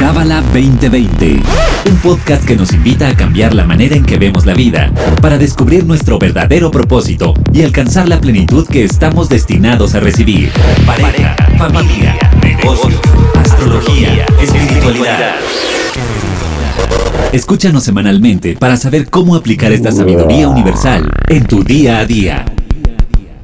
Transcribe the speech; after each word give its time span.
Cábala 0.00 0.40
2020, 0.54 1.42
un 1.90 1.96
podcast 1.98 2.42
que 2.46 2.56
nos 2.56 2.72
invita 2.72 3.06
a 3.06 3.14
cambiar 3.14 3.52
la 3.52 3.66
manera 3.66 3.94
en 3.94 4.02
que 4.02 4.16
vemos 4.16 4.46
la 4.46 4.54
vida 4.54 4.90
para 5.20 5.36
descubrir 5.36 5.84
nuestro 5.84 6.18
verdadero 6.18 6.70
propósito 6.70 7.34
y 7.52 7.64
alcanzar 7.64 8.08
la 8.08 8.18
plenitud 8.18 8.66
que 8.66 8.82
estamos 8.82 9.28
destinados 9.28 9.94
a 9.94 10.00
recibir. 10.00 10.52
Pareja, 10.86 11.36
familia, 11.58 12.16
negocios, 12.42 12.98
astrología, 13.34 14.24
espiritualidad. 14.40 15.34
Escúchanos 17.34 17.84
semanalmente 17.84 18.56
para 18.56 18.78
saber 18.78 19.10
cómo 19.10 19.36
aplicar 19.36 19.70
esta 19.70 19.92
sabiduría 19.92 20.48
universal 20.48 21.10
en 21.28 21.44
tu 21.44 21.62
día 21.62 21.98
a 21.98 22.06
día. 22.06 22.46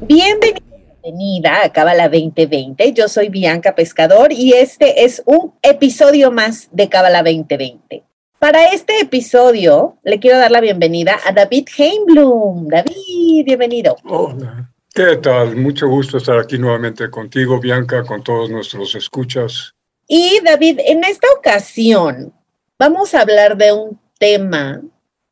Bienvenido 0.07 0.66
bienvenida 1.07 1.63
a 1.63 1.71
Cábala 1.71 2.09
2020. 2.09 2.91
Yo 2.91 3.07
soy 3.07 3.29
Bianca 3.29 3.75
Pescador 3.75 4.33
y 4.33 4.51
este 4.51 5.05
es 5.05 5.23
un 5.25 5.53
episodio 5.61 6.33
más 6.33 6.67
de 6.73 6.89
Cábala 6.89 7.23
2020. 7.23 8.03
Para 8.39 8.73
este 8.73 8.99
episodio 8.99 9.97
le 10.03 10.19
quiero 10.19 10.37
dar 10.37 10.51
la 10.51 10.59
bienvenida 10.59 11.17
a 11.25 11.31
David 11.31 11.65
Heimblum. 11.77 12.67
David, 12.67 13.45
bienvenido. 13.45 13.95
Hola. 14.03 14.69
¿Qué 14.93 15.15
tal? 15.15 15.55
Mucho 15.55 15.87
gusto 15.87 16.17
estar 16.17 16.37
aquí 16.39 16.57
nuevamente 16.57 17.09
contigo, 17.09 17.57
Bianca, 17.57 18.03
con 18.03 18.21
todos 18.21 18.49
nuestros 18.49 18.93
escuchas. 18.93 19.73
Y 20.09 20.41
David, 20.43 20.81
en 20.85 21.05
esta 21.05 21.27
ocasión 21.37 22.33
vamos 22.77 23.13
a 23.13 23.21
hablar 23.21 23.55
de 23.55 23.71
un 23.71 23.97
tema 24.19 24.81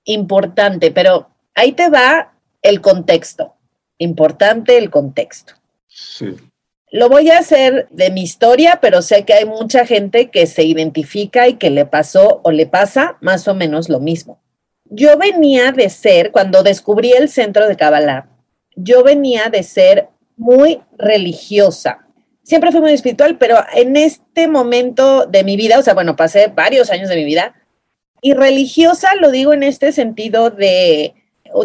importante, 0.05 0.91
pero 0.91 1.27
ahí 1.53 1.73
te 1.73 1.89
va 1.89 2.34
el 2.62 2.79
contexto. 2.79 3.55
Importante 3.98 4.77
el 4.77 4.89
contexto. 4.89 5.55
Sí. 5.95 6.35
Lo 6.91 7.09
voy 7.09 7.30
a 7.30 7.40
hacer 7.40 7.88
de 7.90 8.12
mi 8.12 8.22
historia, 8.22 8.80
pero 8.81 9.02
sé 9.02 9.23
que 9.23 9.34
hay 9.34 9.45
mucha 9.45 9.85
gente 9.85 10.30
que 10.30 10.45
se 10.45 10.63
identifica 10.63 11.48
y 11.48 11.55
que 11.55 11.70
le 11.70 11.85
pasó 11.85 12.41
o 12.44 12.52
le 12.52 12.68
pasa 12.68 13.18
más 13.21 13.48
o 13.48 13.55
menos 13.55 13.90
lo 13.90 13.99
mismo. 13.99 14.41
Yo 14.85 15.18
venía 15.18 15.71
de 15.71 15.90
ser, 15.90 16.32
cuando 16.32 16.63
descubrí 16.63 17.12
el 17.12 17.29
centro 17.29 17.68
de 17.68 17.76
Kabbalah, 17.76 18.29
yo 18.76 19.04
venía 19.04 19.49
de 19.49 19.63
ser 19.63 20.10
muy 20.37 20.82
religiosa. 20.98 22.05
Siempre 22.43 22.71
fui 22.71 22.82
muy 22.82 22.91
espiritual, 22.91 23.37
pero 23.37 23.57
en 23.74 23.96
este 23.96 24.48
momento 24.48 25.26
de 25.26 25.43
mi 25.43 25.55
vida, 25.55 25.80
o 25.80 25.82
sea, 25.82 25.93
bueno, 25.93 26.15
pasé 26.15 26.48
varios 26.48 26.91
años 26.91 27.09
de 27.09 27.15
mi 27.15 27.26
vida, 27.26 27.55
y 28.21 28.34
religiosa 28.34 29.15
lo 29.15 29.32
digo 29.32 29.54
en 29.54 29.63
este 29.63 29.91
sentido 29.91 30.49
de, 30.49 31.15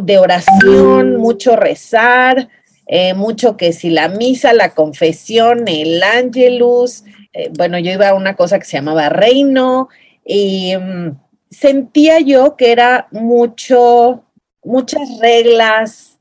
de 0.03 0.19
oración, 0.19 1.17
mucho 1.17 1.57
rezar, 1.57 2.49
eh, 2.93 3.15
mucho 3.15 3.57
que 3.57 3.73
si 3.73 3.89
la 3.89 4.09
misa, 4.09 4.53
la 4.53 4.75
confesión, 4.75 5.69
el 5.69 6.03
ángelus, 6.03 7.05
eh, 7.33 7.49
bueno, 7.57 7.79
yo 7.79 7.93
iba 7.93 8.09
a 8.09 8.15
una 8.15 8.35
cosa 8.35 8.59
que 8.59 8.65
se 8.65 8.79
llamaba 8.79 9.09
reino 9.09 9.89
y 10.25 10.75
mm, 10.77 11.13
sentía 11.49 12.19
yo 12.19 12.57
que 12.57 12.73
era 12.73 13.07
mucho, 13.13 14.25
muchas 14.65 15.09
reglas, 15.21 16.19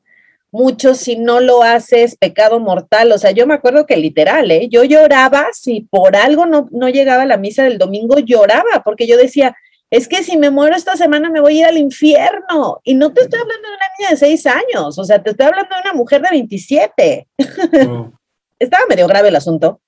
mucho 0.52 0.94
si 0.94 1.16
no 1.16 1.40
lo 1.40 1.64
haces, 1.64 2.16
pecado 2.16 2.60
mortal. 2.60 3.12
O 3.14 3.18
sea, 3.18 3.32
yo 3.32 3.48
me 3.48 3.56
acuerdo 3.56 3.88
que 3.88 3.98
literal, 3.98 4.52
¿eh? 4.52 4.68
yo 4.70 4.84
lloraba, 4.84 5.48
si 5.54 5.82
por 5.82 6.16
algo 6.16 6.46
no, 6.46 6.70
no 6.72 6.88
llegaba 6.88 7.24
a 7.24 7.26
la 7.26 7.38
misa 7.38 7.64
del 7.64 7.80
domingo, 7.80 8.20
lloraba, 8.20 8.84
porque 8.86 9.08
yo 9.08 9.18
decía, 9.18 9.56
es 9.92 10.08
que 10.08 10.24
si 10.24 10.38
me 10.38 10.52
muero 10.52 10.76
esta 10.76 10.96
semana 10.96 11.30
me 11.30 11.42
voy 11.42 11.58
a 11.58 11.60
ir 11.60 11.66
al 11.66 11.78
infierno. 11.78 12.80
Y 12.84 12.94
no 12.94 13.12
te 13.12 13.22
estoy 13.22 13.40
hablando 13.40 13.68
de 13.68 13.76
una 13.76 13.86
niña 13.98 14.10
de 14.12 14.18
seis 14.18 14.46
años, 14.46 14.98
o 14.98 15.04
sea, 15.04 15.22
te 15.22 15.32
estoy 15.32 15.48
hablando 15.48 15.76
de 15.76 15.82
una 15.82 15.94
mujer 15.94 16.22
de 16.22 16.30
27. 16.30 17.28
Estaba 18.60 18.86
medio 18.88 19.08
grave 19.08 19.30
el 19.30 19.36
asunto. 19.36 19.80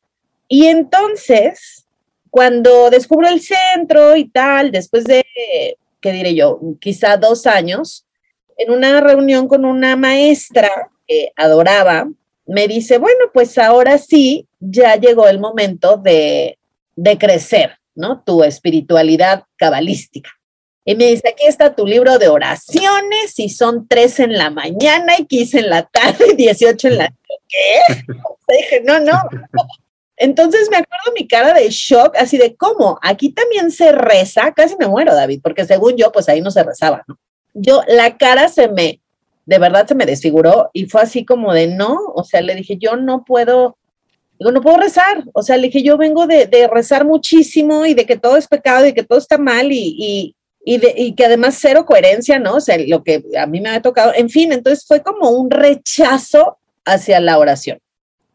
Y 0.48 0.68
entonces, 0.68 1.86
cuando 2.30 2.90
descubro 2.90 3.28
el 3.28 3.42
centro 3.42 4.16
y 4.16 4.28
tal, 4.30 4.72
después 4.72 5.04
de, 5.04 5.24
¿qué 6.00 6.12
diré 6.12 6.34
yo? 6.34 6.60
Quizá 6.80 7.18
dos 7.18 7.46
años, 7.46 8.06
en 8.58 8.72
una 8.72 9.02
reunión 9.02 9.48
con 9.48 9.66
una 9.66 9.96
maestra 9.96 10.70
que 11.08 11.32
adoraba, 11.36 12.10
me 12.46 12.68
dice, 12.68 12.98
bueno, 12.98 13.26
pues 13.34 13.58
ahora 13.58 13.98
sí, 13.98 14.48
ya 14.60 14.96
llegó 14.96 15.28
el 15.28 15.40
momento 15.40 15.98
de, 15.98 16.58
de 16.96 17.18
crecer 17.18 17.81
¿no? 17.96 18.24
Tu 18.24 18.44
espiritualidad 18.44 19.44
cabalística. 19.56 20.30
Y 20.84 20.96
me 20.96 21.06
dice, 21.06 21.30
aquí 21.30 21.44
está 21.46 21.76
tu 21.76 21.86
libro 21.86 22.18
de 22.18 22.28
oraciones 22.28 23.38
y 23.38 23.50
son 23.50 23.88
tres 23.88 24.20
en 24.20 24.34
la 24.34 24.50
mañana 24.50 25.14
y 25.20 25.26
15 25.26 25.60
en 25.60 25.70
la 25.70 25.84
tarde 25.84 26.26
y 26.34 26.36
18 26.36 26.88
en 26.88 26.98
la... 26.98 27.14
¿Qué? 27.48 28.04
dije, 28.58 28.82
no, 28.84 29.00
no. 29.00 29.22
Entonces 30.18 30.70
me 30.70 30.78
acuerdo 30.78 31.14
mi 31.16 31.28
cara 31.28 31.54
de 31.54 31.70
shock, 31.70 32.16
así 32.18 32.38
de, 32.38 32.56
¿cómo? 32.56 33.00
Aquí 33.02 33.30
también 33.30 33.72
se 33.72 33.92
reza, 33.92 34.54
casi 34.54 34.76
me 34.78 34.88
muero, 34.88 35.16
David, 35.16 35.42
porque 35.44 35.66
según 35.66 35.96
yo, 35.98 36.12
pues 36.12 36.30
ahí 36.30 36.42
no 36.42 36.52
se 36.52 36.64
rezaba. 36.64 37.04
Yo, 37.54 37.82
la 37.88 38.18
cara 38.18 38.48
se 38.48 38.68
me, 38.68 39.02
de 39.46 39.58
verdad 39.58 39.88
se 39.88 39.96
me 39.96 40.06
desfiguró 40.06 40.70
y 40.74 40.86
fue 40.86 41.02
así 41.02 41.26
como 41.26 41.54
de, 41.54 41.68
no, 41.68 41.98
o 42.16 42.24
sea, 42.24 42.42
le 42.42 42.56
dije, 42.56 42.78
yo 42.80 42.98
no 42.98 43.24
puedo, 43.26 43.78
Digo, 44.42 44.52
no 44.52 44.62
puedo 44.62 44.78
rezar. 44.78 45.24
O 45.34 45.44
sea, 45.44 45.56
le 45.56 45.68
dije, 45.68 45.84
yo 45.84 46.00
vengo 46.00 46.26
de, 46.26 46.68
rezar 46.74 47.06
muchísimo 47.06 47.86
y 47.86 47.94
de 47.94 48.08
que 48.08 48.18
todo 48.18 48.38
es 48.38 48.48
pecado 48.48 48.88
y 48.88 48.94
que 48.94 49.04
todo 49.04 49.20
está 49.20 49.38
mal 49.38 49.72
y, 49.72 50.36
y, 50.66 51.14
que 51.14 51.26
además 51.26 51.60
cero 51.62 51.86
coherencia, 51.86 52.40
¿no? 52.40 52.56
O 52.56 52.60
sea, 52.60 52.76
lo 52.80 53.04
que 53.04 53.24
a 53.38 53.46
mí 53.46 53.62
me 53.62 53.70
ha 53.70 53.84
tocado. 53.84 54.14
En 54.16 54.32
fin, 54.32 54.52
entonces 54.52 54.84
fue 54.88 55.04
como 55.04 55.30
un 55.30 55.52
rechazo 55.52 56.58
hacia 56.86 57.20
la 57.20 57.38
oración. 57.38 57.78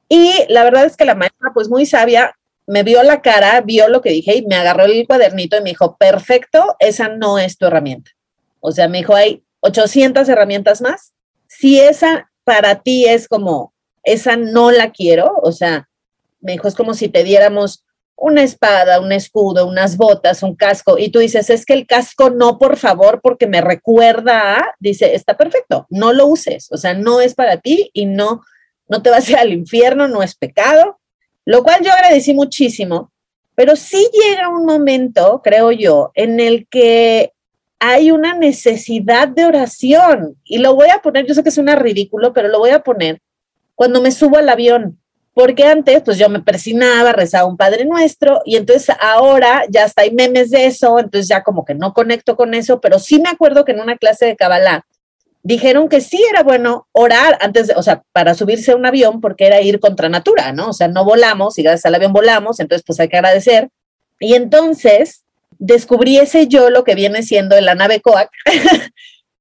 Y 0.09 0.31
la 0.49 0.63
verdad 0.63 0.85
es 0.85 0.97
que 0.97 1.05
la 1.05 1.17
maestra, 1.17 1.51
pues 1.53 1.69
muy 1.69 1.87
sabia, 1.87 2.37
me 2.69 2.85
vio 2.85 3.03
la 3.03 3.21
cara, 3.21 3.61
vio 3.63 3.89
lo 3.89 4.01
que 4.01 4.11
dije 4.11 4.37
y 4.37 4.47
me 4.47 4.55
agarró 4.55 4.85
el 4.85 5.09
cuadernito 5.09 5.57
y 5.57 5.63
me 5.63 5.71
dijo, 5.71 5.97
perfecto, 5.97 6.77
esa 6.79 7.09
no 7.09 7.41
es 7.41 7.59
tu 7.59 7.67
herramienta. 7.67 8.13
O 8.61 8.71
sea, 8.71 8.87
me 8.87 8.99
dijo, 8.99 9.17
hay 9.17 9.43
800 9.59 10.29
herramientas 10.29 10.81
más. 10.81 11.15
Si 11.49 11.81
esa 11.81 12.31
para 12.45 12.79
ti 12.79 13.07
es 13.07 13.27
como, 13.27 13.73
esa 14.05 14.37
no 14.37 14.71
la 14.71 14.93
quiero, 14.93 15.33
o 15.43 15.51
sea, 15.51 15.89
me 16.41 16.53
dijo, 16.53 16.69
es 16.69 16.75
como 16.75 16.95
si 16.95 17.09
te 17.09 17.25
diéramos 17.25 17.85
una 18.17 18.43
espada, 18.43 19.01
un 19.01 19.13
escudo, 19.13 19.67
unas 19.67 19.97
botas, 19.97 20.43
un 20.43 20.57
casco, 20.57 20.99
y 20.99 21.11
tú 21.11 21.19
dices, 21.19 21.51
es 21.51 21.67
que 21.67 21.75
el 21.75 21.87
casco 21.87 22.31
no, 22.31 22.59
por 22.59 22.79
favor, 22.79 23.21
porque 23.23 23.47
me 23.47 23.61
recuerda 23.61 24.57
a, 24.57 24.75
dice, 24.81 25.15
está 25.15 25.37
perfecto, 25.37 25.87
no 25.91 26.13
lo 26.13 26.27
uses, 26.27 26.69
o 26.73 26.79
sea, 26.79 26.95
no 26.95 27.21
es 27.21 27.35
para 27.35 27.59
ti 27.59 27.91
y 27.93 28.07
no, 28.07 28.43
no 28.89 29.03
te 29.03 29.11
vas 29.11 29.29
a 29.29 29.33
ir 29.33 29.37
al 29.37 29.53
infierno, 29.53 30.09
no 30.09 30.23
es 30.23 30.35
pecado, 30.35 30.99
lo 31.45 31.63
cual 31.63 31.85
yo 31.85 31.93
agradecí 31.93 32.33
muchísimo, 32.33 33.13
pero 33.55 33.77
sí 33.77 34.09
llega 34.13 34.49
un 34.49 34.65
momento, 34.65 35.43
creo 35.45 35.71
yo, 35.71 36.11
en 36.15 36.41
el 36.41 36.67
que 36.69 37.33
hay 37.79 38.11
una 38.11 38.35
necesidad 38.35 39.29
de 39.29 39.45
oración, 39.45 40.37
y 40.43 40.59
lo 40.59 40.75
voy 40.75 40.89
a 40.89 41.01
poner, 41.01 41.27
yo 41.27 41.35
sé 41.35 41.43
que 41.43 41.51
es 41.51 41.59
una 41.59 41.77
ridículo, 41.77 42.33
pero 42.33 42.49
lo 42.49 42.59
voy 42.59 42.71
a 42.71 42.83
poner 42.83 43.21
cuando 43.75 44.01
me 44.01 44.11
subo 44.11 44.39
al 44.39 44.49
avión 44.49 44.99
porque 45.37 45.65
antes 45.65 46.01
pues 46.03 46.17
yo 46.17 46.31
me 46.31 46.41
persinaba, 46.41 47.13
rezaba 47.13 47.47
un 47.47 47.59
Padre 47.59 47.85
Nuestro 47.85 48.41
y 48.47 48.57
entonces 48.57 48.97
ahora 48.99 49.65
ya 49.69 49.85
hasta 49.85 50.01
hay 50.01 50.11
memes 50.11 50.51
de 50.51 50.65
eso, 50.65 50.99
entonces 50.99 51.29
ya 51.29 51.43
como 51.43 51.67
que 51.67 51.75
no 51.75 51.93
conecto 51.93 52.37
con 52.37 52.55
eso, 52.55 52.81
pero 52.81 52.99
sí 52.99 53.21
me 53.21 53.29
acuerdo 53.29 53.67
que 53.67 53.73
en 53.73 53.81
una 53.81 53.99
clase 53.99 54.25
de 54.25 54.35
Kabbalah 54.35 54.87
dijeron 55.43 55.91
que 55.91 56.01
sí 56.01 56.25
era 56.31 56.43
bueno 56.43 56.89
orar 56.93 57.37
antes 57.43 57.67
de, 57.67 57.75
o 57.75 57.83
sea, 57.83 58.03
para 58.13 58.33
subirse 58.33 58.73
a 58.73 58.77
un 58.77 58.87
avión 58.87 59.21
porque 59.21 59.47
era 59.47 59.61
ir 59.61 59.79
contra 59.79 60.09
natura, 60.09 60.53
¿no? 60.53 60.71
O 60.71 60.73
sea, 60.73 60.89
no 60.89 61.05
volamos 61.05 61.59
y 61.59 61.63
gracias 61.63 61.85
al 61.85 61.97
avión 61.97 62.15
volamos, 62.15 62.59
entonces 62.59 62.83
pues 62.87 62.99
hay 62.99 63.11
que 63.11 63.19
agradecer. 63.19 63.69
Y 64.19 64.37
entonces 64.37 65.23
descubrí 65.59 66.17
ese 66.17 66.49
yo 66.49 66.71
lo 66.71 66.83
que 66.83 66.95
viene 66.95 67.23
siendo 67.23 67.61
la 67.61 67.75
nave 67.75 68.01
Coac 68.01 68.31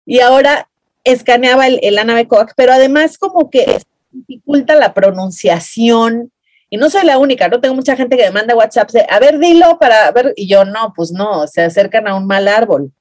y 0.06 0.20
ahora 0.20 0.68
escaneaba 1.06 1.68
el, 1.68 1.80
la 1.96 2.04
nave 2.04 2.28
Coac, 2.28 2.52
pero 2.58 2.74
además 2.74 3.18
como 3.18 3.50
que 3.50 3.78
dificulta 4.16 4.76
la 4.76 4.94
pronunciación. 4.94 6.32
Y 6.70 6.78
no 6.78 6.90
soy 6.90 7.06
la 7.06 7.18
única, 7.18 7.48
¿no? 7.48 7.62
Tengo 7.62 7.76
mucha 7.76 7.96
gente 7.96 8.18
que 8.18 8.24
me 8.24 8.32
manda 8.32 8.56
WhatsApp, 8.56 8.92
de, 8.92 9.06
a 9.08 9.20
ver, 9.20 9.40
dilo 9.40 9.78
para 9.80 10.12
ver, 10.12 10.34
y 10.36 10.48
yo 10.48 10.66
no, 10.66 10.94
pues 10.96 11.12
no, 11.12 11.46
se 11.48 11.62
acercan 11.62 12.08
a 12.08 12.16
un 12.16 12.26
mal 12.26 12.48
árbol. 12.48 12.92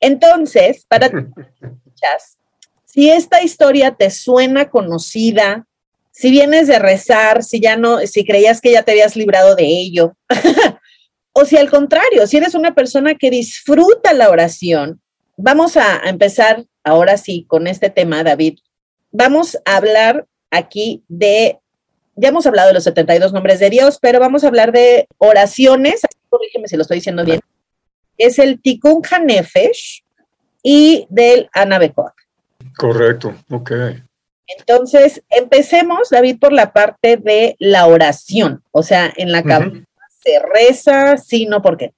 Entonces, 0.00 0.84
para 0.88 1.10
si 2.84 3.10
esta 3.10 3.42
historia 3.42 3.92
te 3.92 4.10
suena 4.10 4.70
conocida, 4.70 5.66
si 6.10 6.30
vienes 6.30 6.66
de 6.66 6.78
rezar, 6.78 7.42
si 7.42 7.60
ya 7.60 7.76
no, 7.76 7.98
si 8.00 8.24
creías 8.24 8.60
que 8.60 8.72
ya 8.72 8.82
te 8.82 8.92
habías 8.92 9.16
librado 9.16 9.54
de 9.54 9.64
ello, 9.64 10.16
o 11.32 11.44
si 11.44 11.56
al 11.56 11.70
contrario, 11.70 12.26
si 12.26 12.38
eres 12.38 12.54
una 12.54 12.74
persona 12.74 13.14
que 13.14 13.30
disfruta 13.30 14.12
la 14.12 14.30
oración, 14.30 15.00
vamos 15.36 15.76
a 15.76 16.00
empezar 16.04 16.64
ahora 16.82 17.16
sí 17.16 17.44
con 17.46 17.66
este 17.66 17.90
tema, 17.90 18.24
David. 18.24 18.58
Vamos 19.12 19.58
a 19.64 19.76
hablar 19.76 20.26
aquí 20.50 21.02
de, 21.08 21.58
ya 22.16 22.28
hemos 22.28 22.46
hablado 22.46 22.68
de 22.68 22.74
los 22.74 22.84
72 22.84 23.32
nombres 23.32 23.60
de 23.60 23.70
Dios, 23.70 23.98
pero 24.00 24.20
vamos 24.20 24.44
a 24.44 24.48
hablar 24.48 24.72
de 24.72 25.06
oraciones, 25.18 26.02
corrígeme 26.28 26.68
si 26.68 26.76
lo 26.76 26.82
estoy 26.82 26.96
diciendo 26.96 27.24
bien, 27.24 27.40
es 28.18 28.38
el 28.38 28.60
Tikkun 28.60 29.02
Hanefesh 29.10 30.02
y 30.62 31.06
del 31.08 31.48
Anabekoak. 31.52 32.14
Correcto, 32.76 33.34
ok. 33.50 33.72
Entonces, 34.58 35.22
empecemos, 35.30 36.10
David, 36.10 36.38
por 36.40 36.52
la 36.52 36.72
parte 36.72 37.16
de 37.16 37.56
la 37.58 37.86
oración. 37.86 38.62
O 38.72 38.82
sea, 38.82 39.12
en 39.16 39.32
la 39.32 39.42
cama 39.42 39.84
se 40.22 40.38
reza, 40.40 41.16
sí, 41.16 41.46
no, 41.46 41.62
¿por 41.62 41.76
qué? 41.76 41.92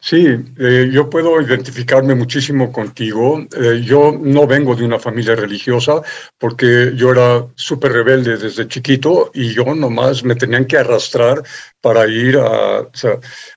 Sí, 0.00 0.26
eh, 0.58 0.88
yo 0.92 1.10
puedo 1.10 1.40
identificarme 1.40 2.14
muchísimo 2.14 2.70
contigo. 2.70 3.40
Eh, 3.56 3.82
yo 3.84 4.16
no 4.18 4.46
vengo 4.46 4.76
de 4.76 4.84
una 4.84 4.98
familia 5.00 5.34
religiosa 5.34 6.00
porque 6.38 6.92
yo 6.94 7.10
era 7.10 7.44
súper 7.56 7.92
rebelde 7.92 8.36
desde 8.36 8.68
chiquito 8.68 9.32
y 9.34 9.52
yo 9.52 9.74
nomás 9.74 10.22
me 10.22 10.36
tenían 10.36 10.66
que 10.66 10.78
arrastrar 10.78 11.42
para 11.80 12.06
ir 12.06 12.38
a... 12.38 12.86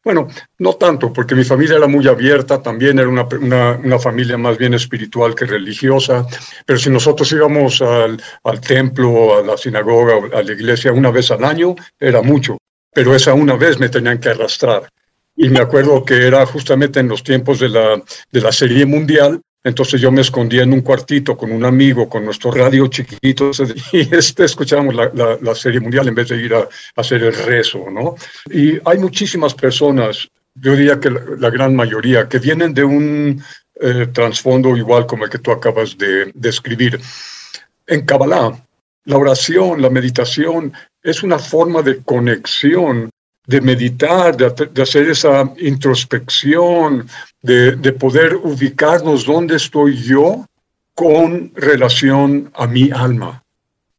bueno, 0.03 0.27
no 0.57 0.73
tanto, 0.73 1.13
porque 1.13 1.35
mi 1.35 1.43
familia 1.43 1.77
era 1.77 1.87
muy 1.87 2.07
abierta, 2.07 2.61
también 2.61 2.97
era 2.97 3.07
una, 3.07 3.27
una, 3.39 3.73
una 3.83 3.99
familia 3.99 4.35
más 4.37 4.57
bien 4.57 4.73
espiritual 4.73 5.35
que 5.35 5.45
religiosa, 5.45 6.25
pero 6.65 6.79
si 6.79 6.89
nosotros 6.89 7.31
íbamos 7.31 7.81
al, 7.83 8.21
al 8.43 8.61
templo, 8.61 9.37
a 9.37 9.43
la 9.43 9.57
sinagoga, 9.57 10.37
a 10.37 10.41
la 10.41 10.51
iglesia 10.51 10.91
una 10.91 11.11
vez 11.11 11.29
al 11.29 11.43
año, 11.43 11.75
era 11.99 12.21
mucho, 12.23 12.57
pero 12.93 13.15
esa 13.15 13.33
una 13.35 13.55
vez 13.55 13.79
me 13.79 13.89
tenían 13.89 14.19
que 14.19 14.29
arrastrar. 14.29 14.89
Y 15.41 15.49
me 15.49 15.59
acuerdo 15.59 16.05
que 16.05 16.27
era 16.27 16.45
justamente 16.45 16.99
en 16.99 17.07
los 17.07 17.23
tiempos 17.23 17.59
de 17.59 17.69
la, 17.69 17.99
de 18.31 18.41
la 18.41 18.51
Serie 18.51 18.85
Mundial, 18.85 19.41
entonces 19.63 19.99
yo 19.99 20.11
me 20.11 20.21
escondía 20.21 20.61
en 20.61 20.71
un 20.71 20.81
cuartito 20.81 21.35
con 21.35 21.51
un 21.51 21.65
amigo, 21.65 22.07
con 22.07 22.23
nuestro 22.23 22.51
radio 22.51 22.85
chiquito, 22.85 23.49
y 23.91 24.15
este, 24.15 24.45
escuchábamos 24.45 24.93
la, 24.93 25.39
la, 25.41 25.55
Serie 25.55 25.79
Mundial 25.79 26.07
en 26.07 26.13
vez 26.13 26.29
de 26.29 26.37
ir 26.37 26.53
a, 26.53 26.69
hacer 26.95 27.23
el 27.23 27.33
rezo, 27.33 27.89
¿no? 27.89 28.13
Y 28.51 28.77
hay 28.85 28.99
muchísimas 28.99 29.55
personas, 29.55 30.29
yo 30.53 30.75
diría 30.75 30.99
que 30.99 31.09
la, 31.09 31.49
gran 31.49 31.75
mayoría, 31.75 32.29
que 32.29 32.37
vienen 32.37 32.75
de 32.75 32.83
un 32.83 33.43
eh, 33.79 34.09
trasfondo 34.13 34.77
igual 34.77 35.07
como 35.07 35.23
el 35.23 35.31
que 35.31 35.39
tú 35.39 35.51
acabas 35.51 35.97
de 35.97 36.31
describir. 36.35 36.99
en 37.87 38.05
Kabbalah, 38.05 38.63
la 39.05 39.17
oración, 39.17 39.81
la 39.81 39.89
meditación, 39.89 40.71
es 41.01 41.23
una 41.23 41.39
forma 41.39 41.81
de 41.81 41.97
conexión 42.03 43.09
de 43.47 43.61
meditar, 43.61 44.37
de, 44.37 44.81
hacer 44.81 45.09
esa 45.09 45.51
introspección, 45.57 47.07
de, 47.41 47.75
de, 47.75 47.93
poder 47.93 48.35
ubicarnos 48.35 49.25
dónde 49.25 49.55
estoy 49.55 49.97
yo 49.97 50.45
con 50.93 51.51
relación 51.55 52.51
a 52.53 52.67
mi 52.67 52.91
alma. 52.91 53.43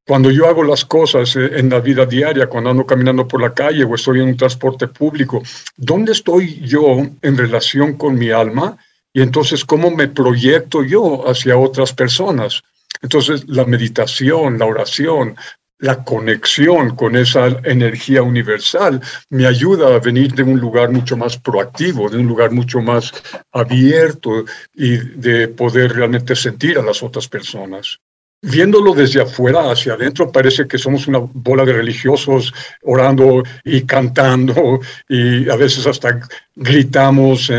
Cuando 0.07 0.31
yo 0.31 0.49
hago 0.49 0.65
las 0.65 0.85
cosas 0.85 1.37
eh, 1.37 1.59
en 1.59 1.71
la 1.71 1.81
vida 1.81 2.05
diaria, 2.07 2.49
cuando 2.49 2.71
ando 2.71 2.85
caminando 2.85 3.27
por 3.27 3.41
la 3.41 3.55
calle 3.55 3.85
o 3.85 3.95
estoy 3.95 4.21
en 4.21 4.29
un 4.29 4.37
transporte 4.37 4.89
público, 4.89 5.43
¿dónde 5.77 6.13
estoy 6.13 6.61
yo 6.61 7.07
en 7.23 7.37
relación 7.37 7.95
con 7.95 8.19
mi 8.19 8.31
alma? 8.31 8.77
Y 9.13 9.23
entonces, 9.23 9.65
¿cómo 9.65 9.91
me 9.91 10.09
proyecto 10.09 10.83
yo 10.83 11.29
hacia 11.29 11.57
otras 11.57 11.93
personas? 11.93 12.63
Entonces, 13.01 13.45
la 13.49 13.65
meditación, 13.65 14.59
la 14.59 14.67
oración, 14.67 15.37
la 15.83 16.05
conexión 16.05 16.95
con 16.95 17.17
esa 17.17 17.49
energía 17.65 18.23
universal 18.23 19.01
me 19.31 19.47
ayuda 19.47 19.95
a 19.95 19.99
venir 19.99 20.33
de 20.33 20.45
un 20.45 20.59
lugar 20.61 20.91
mucho 20.91 21.17
más 21.17 21.37
proactivo, 21.37 22.09
de 22.09 22.19
un 22.19 22.27
lugar 22.27 22.53
mucho 22.53 22.81
más 22.81 23.13
abierto 23.51 24.45
y 24.75 24.97
de 24.97 25.49
poder 25.49 25.93
realmente 25.93 26.37
sentir 26.37 26.79
a 26.79 26.83
las 26.83 27.03
otras 27.03 27.27
personas. 27.27 27.99
Viéndolo 28.43 28.95
desde 28.95 29.23
afuera 29.23 29.73
hacia 29.73 29.95
adentro, 29.95 30.31
parece 30.31 30.69
que 30.69 30.79
somos 30.79 31.09
una 31.09 31.19
bola 31.19 31.65
de 31.65 31.73
religiosos 31.73 32.55
orando 32.83 33.43
y 33.65 33.83
cantando 33.83 34.81
y 35.09 35.51
a 35.51 35.57
veces 35.57 35.85
hasta 35.87 36.21
gritamos 36.55 37.51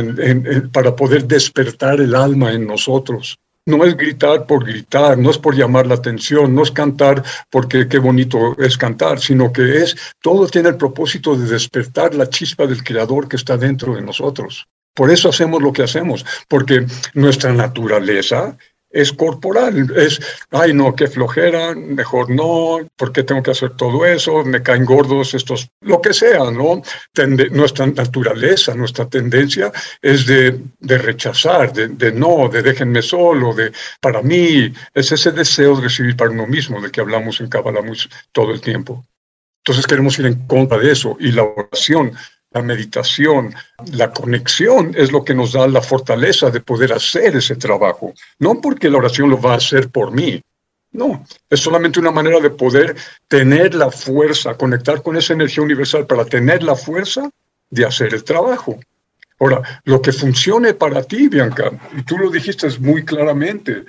para 0.72 0.96
poder 0.96 1.26
despertar 1.26 2.00
el 2.00 2.16
alma 2.16 2.54
en 2.54 2.68
nosotros 2.68 3.38
no 3.66 3.84
es 3.86 3.96
gritar 3.96 4.46
por 4.46 4.66
gritar, 4.66 5.18
no 5.18 5.30
es 5.32 5.38
por 5.38 5.56
llamar 5.56 5.88
la 5.88 5.96
atención, 5.96 6.54
no 6.54 6.64
es 6.64 6.72
cantar 6.72 7.24
porque 7.50 7.88
qué 7.88 8.00
bonito 8.00 8.58
es 8.58 8.78
cantar, 8.78 9.20
sino 9.20 9.52
que 9.52 9.78
es, 9.78 9.96
todo 10.22 10.48
tiene 10.48 10.70
el 10.70 10.78
propósito 10.78 11.36
de 11.36 11.48
despertar 11.48 12.14
la 12.16 12.30
chispa 12.30 12.68
del 12.68 12.84
creador 12.84 13.28
que 13.28 13.38
está 13.38 13.58
dentro 13.58 13.96
de 13.96 14.02
nosotros. 14.02 14.68
Por 14.96 15.10
eso 15.10 15.30
hacemos 15.30 15.62
lo 15.62 15.74
que 15.74 15.84
hacemos, 15.84 16.24
porque 16.48 16.86
nuestra 17.16 17.52
naturaleza 17.52 18.58
es 18.94 19.12
corporal, 19.12 19.92
es, 19.98 20.20
ay 20.52 20.74
no, 20.74 20.96
qué 20.96 21.08
flojera, 21.08 21.74
mejor 21.76 22.30
no, 22.30 22.78
¿por 22.96 23.12
qué 23.12 23.24
tengo 23.24 23.42
que 23.42 23.52
hacer 23.52 23.72
todo 23.76 24.06
eso? 24.06 24.46
Me 24.46 24.62
caen 24.62 24.86
gordos 24.86 25.34
estos, 25.34 25.68
lo 25.82 26.00
que 26.00 26.14
sea, 26.14 26.52
¿no? 26.52 26.82
nuestra 27.52 27.88
naturaleza, 27.88 28.76
nuestra 28.76 29.10
tendencia 29.10 29.72
es 30.02 30.28
de, 30.28 30.62
de 30.80 30.98
rechazar, 31.00 31.74
de, 31.74 32.12
no, 32.12 32.48
de 32.50 32.62
déjenme 32.62 33.02
solo, 33.02 33.54
de 33.54 33.72
para 34.00 34.22
mí, 34.22 34.72
es 34.94 35.12
ese 35.12 35.32
deseo 35.32 35.76
de 35.76 35.84
recibir 35.84 36.16
para 36.16 36.30
uno 36.30 36.46
mismo, 36.46 36.80
de 36.80 36.92
que 36.92 37.02
hablamos 37.02 37.42
en 37.42 37.50
Kabbalah 37.50 37.82
todo 38.32 38.52
el 38.52 38.62
tiempo. 38.62 39.04
Entonces 39.66 39.88
queremos 39.88 40.20
ir 40.20 40.28
en 40.28 40.46
contra 40.46 40.78
de 40.78 40.92
eso 40.92 41.18
y 41.20 41.32
la 41.32 41.44
oración 41.44 42.14
la 42.54 42.62
meditación, 42.62 43.54
la 43.92 44.12
conexión 44.12 44.94
es 44.96 45.12
lo 45.12 45.24
que 45.24 45.34
nos 45.34 45.54
da 45.54 45.68
la 45.68 45.82
fortaleza 45.82 46.50
de 46.52 46.62
poder 46.62 46.94
hacer 46.94 47.36
ese 47.36 47.56
trabajo. 47.56 48.14
No 48.40 48.62
porque 48.62 48.90
la 48.90 49.00
oración 49.00 49.30
lo 49.30 49.42
va 49.42 49.54
a 49.54 49.58
hacer 49.58 49.90
por 49.90 50.12
mí. 50.12 50.42
No, 50.92 51.26
es 51.50 51.60
solamente 51.60 52.00
una 52.00 52.12
manera 52.12 52.40
de 52.40 52.52
poder 52.52 52.96
tener 53.28 53.74
la 53.74 53.90
fuerza, 53.90 54.54
conectar 54.54 55.02
con 55.02 55.18
esa 55.18 55.34
energía 55.34 55.64
universal 55.64 56.06
para 56.06 56.26
tener 56.26 56.62
la 56.62 56.76
fuerza 56.76 57.30
de 57.72 57.86
hacer 57.86 58.14
el 58.14 58.24
trabajo. 58.24 58.80
Ahora, 59.40 59.82
lo 59.86 60.00
que 60.00 60.12
funcione 60.12 60.76
para 60.76 61.02
ti, 61.02 61.28
Bianca, 61.28 61.72
y 61.98 62.04
tú 62.04 62.20
lo 62.20 62.30
dijiste 62.30 62.68
muy 62.80 63.04
claramente, 63.04 63.84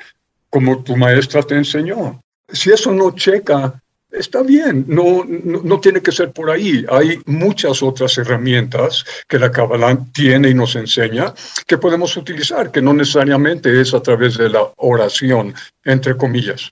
como 0.49 0.83
tu 0.83 0.97
maestra 0.97 1.43
te 1.43 1.57
enseñó, 1.57 2.23
si 2.49 2.71
eso 2.71 2.91
no 2.93 3.11
checa 3.11 3.83
está 4.15 4.43
bien, 4.43 4.85
no, 4.89 5.25
no, 5.25 5.81
tiene 5.81 6.01
que 6.01 6.13
ser 6.13 6.33
por 6.33 6.51
ahí. 6.51 6.85
Hay 6.91 7.19
muchas 7.27 7.83
otras 7.83 8.17
herramientas 8.19 9.05
que 9.29 9.39
la 9.39 9.51
Kabbalah 9.51 9.99
tiene 10.13 10.51
y 10.51 10.55
nos 10.55 10.77
enseña 10.77 11.35
que 11.67 11.79
podemos 11.79 12.17
utilizar, 12.17 12.71
que 12.71 12.81
no 12.81 12.95
necesariamente 12.95 13.81
es 13.81 13.95
a 13.95 14.01
través 14.01 14.39
de 14.39 14.49
la 14.49 14.71
oración, 14.77 15.55
entre 15.85 16.17
comillas. 16.17 16.71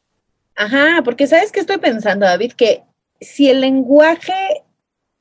Ajá, 0.54 1.02
porque 1.04 1.26
sabes 1.26 1.50
que 1.50 1.60
estoy 1.60 1.78
pensando, 1.78 2.26
David, 2.26 2.52
que 2.52 2.82
si 3.20 3.50
el 3.50 3.60
lenguaje 3.60 4.62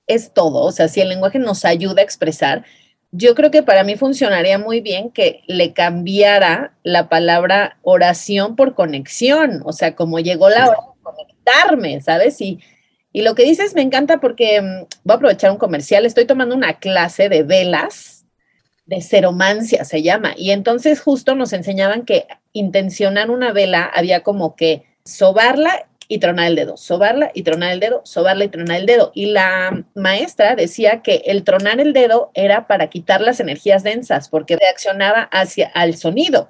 es 0.08 0.34
todo, 0.34 0.64
o 0.64 0.72
sea, 0.72 0.88
si 0.88 1.02
el 1.02 1.10
lenguaje 1.10 1.40
nos 1.40 1.66
ayuda 1.66 2.02
a 2.02 2.06
expresar, 2.06 2.66
yo 3.12 3.36
creo 3.36 3.52
que 3.52 3.64
para 3.64 3.84
mí 3.84 3.96
funcionaría 3.96 4.58
muy 4.58 4.80
bien 4.80 5.12
que 5.12 5.42
le 5.48 5.74
cambiara 5.74 6.74
la 6.84 7.10
palabra 7.10 7.78
oración 7.82 8.56
por 8.56 8.74
conexión, 8.74 9.62
o 9.66 9.74
sea, 9.74 9.96
como 9.96 10.20
llegó 10.20 10.50
la 10.50 10.70
hora 10.70 10.91
conectarme, 11.44 12.02
¿sabes? 12.02 12.40
Y, 12.42 12.60
y 13.14 13.22
lo 13.22 13.36
que 13.36 13.44
dices 13.44 13.76
me 13.76 13.82
encanta 13.82 14.20
porque 14.20 14.62
mm, 14.62 14.86
voy 15.04 15.14
a 15.14 15.16
aprovechar 15.16 15.52
un 15.52 15.58
comercial, 15.58 16.06
estoy 16.06 16.26
tomando 16.26 16.56
una 16.56 16.80
clase 16.80 17.30
de 17.30 17.44
velas, 17.44 18.26
de 18.86 19.02
ceromancia 19.02 19.86
se 19.86 20.02
llama, 20.02 20.34
y 20.36 20.52
entonces 20.52 21.02
justo 21.02 21.36
nos 21.36 21.54
enseñaban 21.54 22.04
que 22.04 22.28
intencionar 22.52 23.30
una 23.32 23.54
vela 23.54 23.84
había 23.84 24.22
como 24.22 24.56
que 24.56 24.84
sobarla 25.06 25.88
y 26.08 26.18
tronar 26.18 26.48
el 26.48 26.56
dedo, 26.56 26.76
sobarla 26.76 27.32
y 27.34 27.44
tronar 27.44 27.72
el 27.72 27.80
dedo, 27.80 28.02
sobarla 28.04 28.44
y 28.44 28.50
tronar 28.50 28.82
el 28.82 28.86
dedo. 28.86 29.14
Y 29.16 29.28
la 29.28 29.86
maestra 29.96 30.58
decía 30.58 31.02
que 31.02 31.22
el 31.26 31.46
tronar 31.46 31.80
el 31.80 31.94
dedo 31.94 32.32
era 32.34 32.68
para 32.68 32.90
quitar 32.90 33.22
las 33.22 33.40
energías 33.40 33.84
densas, 33.84 34.28
porque 34.28 34.58
reaccionaba 34.58 35.30
hacia 35.32 35.68
al 35.68 35.96
sonido. 35.96 36.50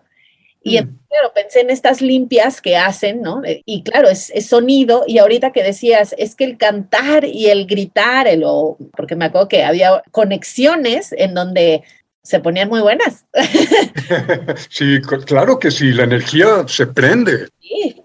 Y 0.64 0.80
mm. 0.80 1.00
claro, 1.10 1.32
pensé 1.34 1.62
en 1.62 1.70
estas 1.70 2.02
limpias 2.02 2.62
que 2.62 2.78
hacen, 2.78 3.22
¿no? 3.22 3.44
Eh, 3.44 3.64
y 3.66 3.84
claro, 3.84 4.10
es, 4.10 4.32
sonido. 4.46 5.04
Y 5.08 5.18
ahorita 5.18 5.52
que 5.52 5.64
decías, 5.64 6.14
es 6.18 6.36
que 6.36 6.44
el 6.44 6.58
cantar 6.58 7.26
y 7.26 7.48
el 7.48 7.66
gritar, 7.66 8.28
el, 8.28 8.44
o, 8.46 8.78
porque 8.96 9.16
me 9.16 9.26
acuerdo 9.26 9.48
que 9.48 9.64
había 9.64 10.04
conexiones 10.12 11.14
en 11.18 11.34
donde 11.34 11.84
se 12.24 12.40
ponían 12.40 12.70
muy 12.70 12.82
buenas. 12.82 13.26
sí, 14.70 15.00
claro 15.26 15.58
que 15.58 15.72
sí, 15.72 15.92
la 15.92 16.04
energía 16.04 16.68
se 16.68 16.86
prende. 16.86 17.48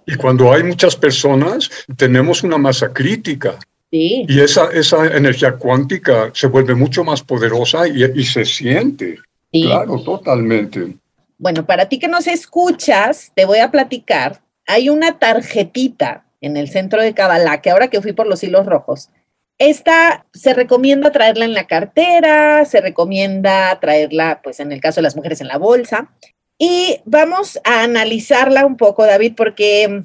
Y 0.07 0.15
cuando 0.15 0.53
hay 0.53 0.63
muchas 0.63 0.97
personas, 0.97 1.69
tenemos 1.97 2.43
una 2.43 2.57
masa 2.57 2.93
crítica. 2.93 3.59
Sí. 3.91 4.25
Y 4.29 4.41
esa, 4.41 4.71
esa 4.71 5.07
energía 5.15 5.53
cuántica 5.53 6.31
se 6.33 6.47
vuelve 6.47 6.75
mucho 6.75 7.05
más 7.05 7.23
poderosa 7.23 7.87
y, 7.87 8.05
y 8.05 8.25
se 8.25 8.45
siente. 8.45 9.19
Sí. 9.53 9.63
Claro, 9.63 10.01
totalmente. 10.01 10.97
Bueno, 11.39 11.67
para 11.67 11.89
ti 11.89 11.99
que 11.99 12.09
nos 12.09 12.27
escuchas, 12.27 13.33
te 13.35 13.45
voy 13.45 13.59
a 13.59 13.71
platicar. 13.71 14.41
Hay 14.67 14.89
una 14.89 15.19
tarjetita 15.19 16.25
en 16.41 16.57
el 16.57 16.69
centro 16.69 17.03
de 17.03 17.15
Kabbalah, 17.15 17.61
que 17.61 17.71
ahora 17.71 17.89
que 17.89 18.01
fui 18.01 18.13
por 18.13 18.27
los 18.27 18.43
hilos 18.43 18.67
rojos, 18.67 19.11
esta 19.59 20.27
se 20.35 20.53
recomienda 20.53 21.13
traerla 21.13 21.45
en 21.45 21.55
la 21.55 21.67
cartera, 21.67 22.65
se 22.65 22.81
recomienda 22.81 23.79
traerla, 23.81 24.41
pues 24.43 24.61
en 24.61 24.71
el 24.71 24.81
caso 24.81 24.97
de 24.97 25.05
las 25.05 25.17
mujeres, 25.17 25.41
en 25.41 25.49
la 25.49 25.59
bolsa. 25.59 26.11
Y 26.59 27.01
vamos 27.05 27.59
a 27.65 27.83
analizarla 27.83 28.67
un 28.67 28.77
poco, 28.77 29.05
David, 29.05 29.35
porque 29.37 30.03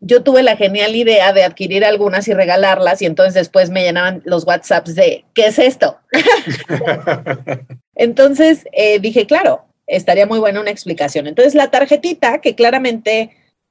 yo 0.00 0.22
tuve 0.22 0.42
la 0.42 0.56
genial 0.56 0.96
idea 0.96 1.32
de 1.32 1.44
adquirir 1.44 1.84
algunas 1.84 2.28
y 2.28 2.34
regalarlas 2.34 3.00
y 3.00 3.06
entonces 3.06 3.34
después 3.34 3.70
me 3.70 3.82
llenaban 3.82 4.22
los 4.24 4.46
WhatsApps 4.46 4.94
de, 4.94 5.24
¿qué 5.34 5.46
es 5.46 5.58
esto? 5.58 5.98
entonces 7.94 8.66
eh, 8.72 8.98
dije, 8.98 9.26
claro, 9.26 9.64
estaría 9.86 10.26
muy 10.26 10.38
buena 10.38 10.60
una 10.60 10.70
explicación. 10.70 11.26
Entonces, 11.26 11.54
la 11.54 11.70
tarjetita, 11.70 12.40
que 12.40 12.54
claramente 12.54 13.30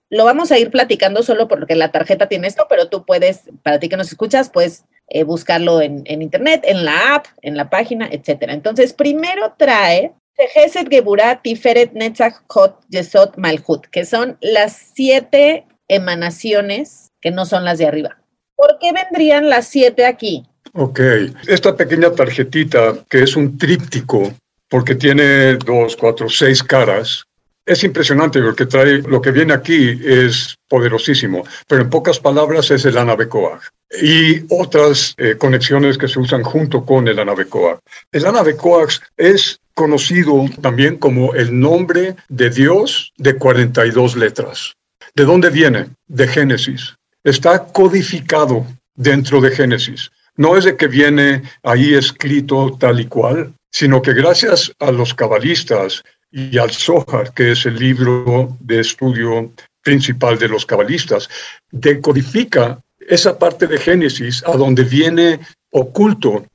lo 0.10 0.26
vamos 0.26 0.52
a 0.52 0.60
ir 0.60 0.70
platicando 0.70 1.24
solo 1.24 1.48
porque 1.48 1.76
la 1.76 1.92
tarjeta 1.92 2.28
tiene 2.28 2.48
esto, 2.48 2.68
pero 2.70 2.88
tú 2.88 3.06
puedes, 3.06 3.44
para 3.64 3.80
ti 3.80 3.90
que 3.90 3.98
nos 3.98 4.10
escuchas, 4.10 4.50
pues 4.50 4.86
eh, 5.08 5.24
buscarlo 5.24 5.82
en, 5.82 6.04
internet, 6.06 6.64
en 6.66 6.86
la 6.86 7.16
app, 7.16 7.26
en 7.42 7.58
la 7.58 7.70
página, 7.70 8.08
etcétera. 8.12 8.54
Entonces, 8.54 8.94
primero 8.94 9.56
trae 9.58 10.14
Tejeset 10.36 10.88
Geburah 10.90 11.42
Tiferet 11.42 11.94
Netzach 11.94 12.44
Hot 12.48 12.80
Yesod 12.90 13.38
Malhut, 13.38 13.88
que 13.88 14.06
son 14.06 14.38
las 14.42 14.92
siete 14.94 15.66
emanaciones 15.88 17.12
que 17.20 17.32
no 17.32 17.46
son 17.46 17.66
las 17.66 17.78
de 17.78 17.88
arriba. 17.88 18.18
¿Por 18.56 18.78
qué 18.80 18.92
vendrían 18.94 19.50
las 19.50 19.68
siete 19.68 20.06
aquí? 20.06 20.46
Ok, 20.74 21.00
esta 21.48 21.76
pequeña 21.76 22.12
tarjetita 22.12 22.96
que 23.10 23.24
es 23.24 23.36
un 23.36 23.58
tríptico, 23.58 24.32
porque 24.74 24.96
tiene 24.96 25.56
dos, 25.58 25.96
cuatro, 25.96 26.28
seis 26.28 26.64
caras, 26.64 27.24
es 27.64 27.84
impresionante 27.84 28.42
porque 28.42 28.66
trae, 28.66 29.04
lo 29.04 29.22
que 29.22 29.30
viene 29.30 29.54
aquí 29.54 30.02
es 30.04 30.56
poderosísimo, 30.68 31.44
pero 31.68 31.84
en 31.84 31.92
pocas 31.92 32.20
palabras 32.20 32.72
es 32.72 32.84
el 32.86 32.98
Anabecoag 32.98 33.62
y 34.02 34.44
otras 34.50 35.14
eh, 35.20 35.36
conexiones 35.38 35.96
que 35.96 36.08
se 36.08 36.20
usan 36.20 36.42
junto 36.42 36.84
con 36.84 37.08
el 37.08 37.20
Anabecoag. 37.20 37.78
El 38.12 38.26
Anabecoag 38.26 38.90
es 39.16 39.60
conocido 39.76 40.44
también 40.60 40.98
como 40.98 41.36
el 41.36 41.60
nombre 41.60 42.16
de 42.30 42.50
Dios 42.50 43.14
de 43.18 43.36
42 43.36 44.16
letras. 44.16 44.74
¿De 45.14 45.24
dónde 45.24 45.52
viene? 45.52 45.90
De 46.08 46.28
Génesis. 46.28 46.96
Está 47.24 47.64
codificado 47.64 48.66
dentro 48.96 49.40
de 49.40 49.52
Génesis. 49.52 50.10
No 50.36 50.58
es 50.58 50.64
de 50.64 50.76
que 50.76 50.88
viene 50.88 51.44
ahí 51.62 51.94
escrito 51.94 52.76
tal 52.80 53.00
y 53.00 53.06
cual, 53.06 53.54
sino 53.74 54.02
que 54.02 54.14
gracias 54.14 54.72
a 54.80 54.92
los 54.92 55.14
cabalistas 55.14 56.04
y 56.32 56.58
al 56.58 56.72
Zohar, 56.72 57.34
que 57.34 57.52
es 57.52 57.66
el 57.66 57.76
libro 57.76 58.56
de 58.60 58.80
estudio 58.80 59.52
principal 59.82 60.38
de 60.38 60.48
los 60.48 60.66
cabalistas, 60.66 61.28
decodifica 61.72 62.80
esa 63.00 63.38
parte 63.38 63.68
de 63.68 63.78
Génesis 63.78 64.44
a 64.46 64.56
donde 64.56 64.84
viene 64.84 65.40
oculto 65.72 66.46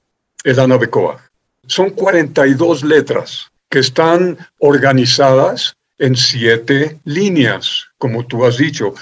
el 0.45 0.59
Anabecoa. 0.59 1.21
Son 1.67 1.91
42 1.91 2.85
letras 2.85 3.51
que 3.69 3.81
están 3.81 4.39
organizadas 4.61 5.75
en 5.99 6.15
siete 6.15 7.01
líneas, 7.05 7.89
como 7.99 8.25
tú 8.25 8.47
has 8.47 8.57
dicho, 8.57 8.95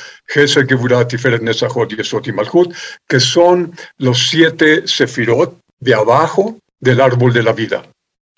que 3.06 3.20
son 3.20 3.73
los 3.99 4.28
siete 4.30 4.88
sefirot 4.88 5.61
de 5.78 5.94
abajo 5.94 6.58
del 6.80 7.02
árbol 7.02 7.35
de 7.35 7.42
la 7.42 7.52
vida. 7.52 7.85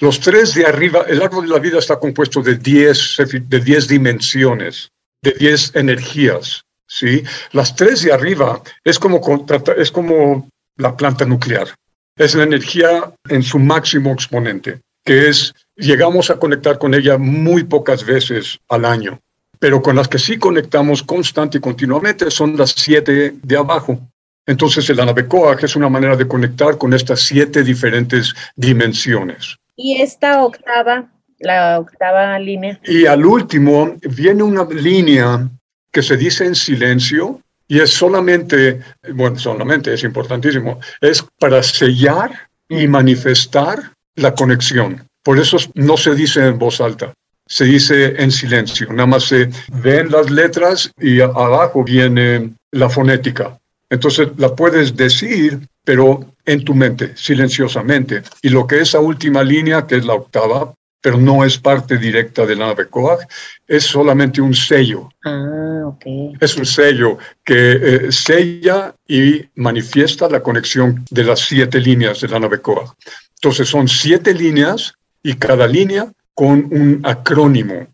Los 0.01 0.21
tres 0.21 0.55
de 0.55 0.65
arriba, 0.65 1.05
el 1.09 1.21
árbol 1.21 1.47
de 1.47 1.55
la 1.55 1.59
vida 1.59 1.79
está 1.79 1.99
compuesto 1.99 2.41
de 2.41 2.57
diez, 2.57 3.17
de 3.19 3.61
diez 3.61 3.89
dimensiones, 3.89 4.93
de 5.23 5.33
diez 5.33 5.73
energías. 5.75 6.65
¿sí? 6.87 7.25
Las 7.51 7.75
tres 7.75 8.03
de 8.03 8.13
arriba 8.13 8.63
es 8.85 8.97
como, 8.99 9.21
es 9.77 9.91
como 9.91 10.49
la 10.77 10.97
planta 10.97 11.25
nuclear. 11.25 11.75
Es 12.17 12.37
la 12.37 12.45
energía 12.45 13.13
en 13.29 13.43
su 13.43 13.59
máximo 13.59 14.13
exponente, 14.13 14.81
que 15.05 15.29
es, 15.29 15.53
llegamos 15.77 16.31
a 16.31 16.39
conectar 16.39 16.79
con 16.79 16.95
ella 16.95 17.19
muy 17.19 17.65
pocas 17.65 18.05
veces 18.05 18.59
al 18.69 18.85
año, 18.85 19.19
pero 19.59 19.83
con 19.83 19.97
las 19.97 20.07
que 20.07 20.21
sí 20.21 20.39
conectamos 20.39 21.03
constante 21.03 21.59
y 21.59 21.61
continuamente 21.61 22.31
son 22.31 22.57
las 22.57 22.71
siete 22.71 23.35
de 23.43 23.57
abajo. 23.57 24.01
Entonces 24.47 24.89
el 24.91 25.01
Anabecoag 25.01 25.65
es 25.65 25.75
una 25.75 25.89
manera 25.89 26.17
de 26.17 26.29
conectar 26.29 26.79
con 26.79 26.95
estas 26.95 27.21
siete 27.21 27.65
diferentes 27.65 28.35
dimensiones. 28.57 29.59
Y 29.81 30.03
esta 30.03 30.43
octava, 30.43 31.09
la 31.39 31.79
octava 31.79 32.37
línea. 32.41 32.81
Y 32.85 33.07
al 33.07 33.25
último 33.25 33.95
viene 34.03 34.43
una 34.43 34.65
línea 34.65 35.49
que 35.93 36.03
se 36.03 36.17
dice 36.17 36.45
en 36.47 36.57
silencio 36.57 37.41
y 37.69 37.79
es 37.79 37.91
solamente, 37.91 38.81
bueno, 39.15 39.39
solamente 39.39 39.95
es 39.95 40.03
importantísimo, 40.03 40.81
es 41.01 41.25
para 41.39 41.63
sellar 41.63 42.33
y 42.69 42.89
manifestar 42.89 43.93
la 44.17 44.35
conexión. 44.35 45.07
Por 45.23 45.39
eso 45.39 45.59
no 45.75 45.97
se 45.97 46.17
dice 46.17 46.45
en 46.45 46.59
voz 46.59 46.81
alta, 46.81 47.15
se 47.47 47.65
dice 47.65 48.21
en 48.21 48.33
silencio. 48.33 48.89
Nada 48.91 49.07
más 49.07 49.25
se 49.25 49.49
ven 49.75 50.11
las 50.11 50.29
letras 50.29 50.91
y 50.99 51.21
abajo 51.21 51.85
viene 51.85 52.51
la 52.73 52.89
fonética. 52.89 53.57
Entonces 53.91 54.29
la 54.37 54.55
puedes 54.55 54.97
decir, 54.97 55.61
pero 55.85 56.35
en 56.45 56.65
tu 56.65 56.75
mente, 56.75 57.13
silenciosamente. 57.17 58.23
Y 58.43 58.51
lo 58.51 58.67
que 58.67 58.77
es 58.77 58.83
esa 58.83 59.01
última 59.01 59.43
línea, 59.43 59.87
que 59.87 59.97
es 59.97 60.05
la 60.05 60.15
octava, 60.15 60.75
pero 61.01 61.17
no 61.17 61.45
es 61.45 61.59
parte 61.59 61.97
directa 61.97 62.45
del 62.45 62.59
Navecoag, 62.59 63.21
es 63.67 63.85
solamente 63.85 64.41
un 64.41 64.55
sello. 64.55 65.09
Ah, 65.25 65.85
ok. 65.87 66.37
Es 66.41 66.57
un 66.57 66.67
sello 66.67 67.19
que 67.45 67.73
eh, 67.73 68.13
sella 68.13 68.95
y 69.07 69.45
manifiesta 69.55 70.29
la 70.29 70.43
conexión 70.43 71.05
de 71.11 71.25
las 71.25 71.41
siete 71.41 71.81
líneas 71.81 72.21
del 72.21 72.33
Navecoag. 72.33 72.95
Entonces 73.37 73.69
son 73.69 73.87
siete 73.87 74.35
líneas 74.35 74.95
y 75.23 75.35
cada 75.35 75.67
línea 75.67 76.11
con 76.35 76.69
un 76.71 77.01
acrónimo. 77.05 77.87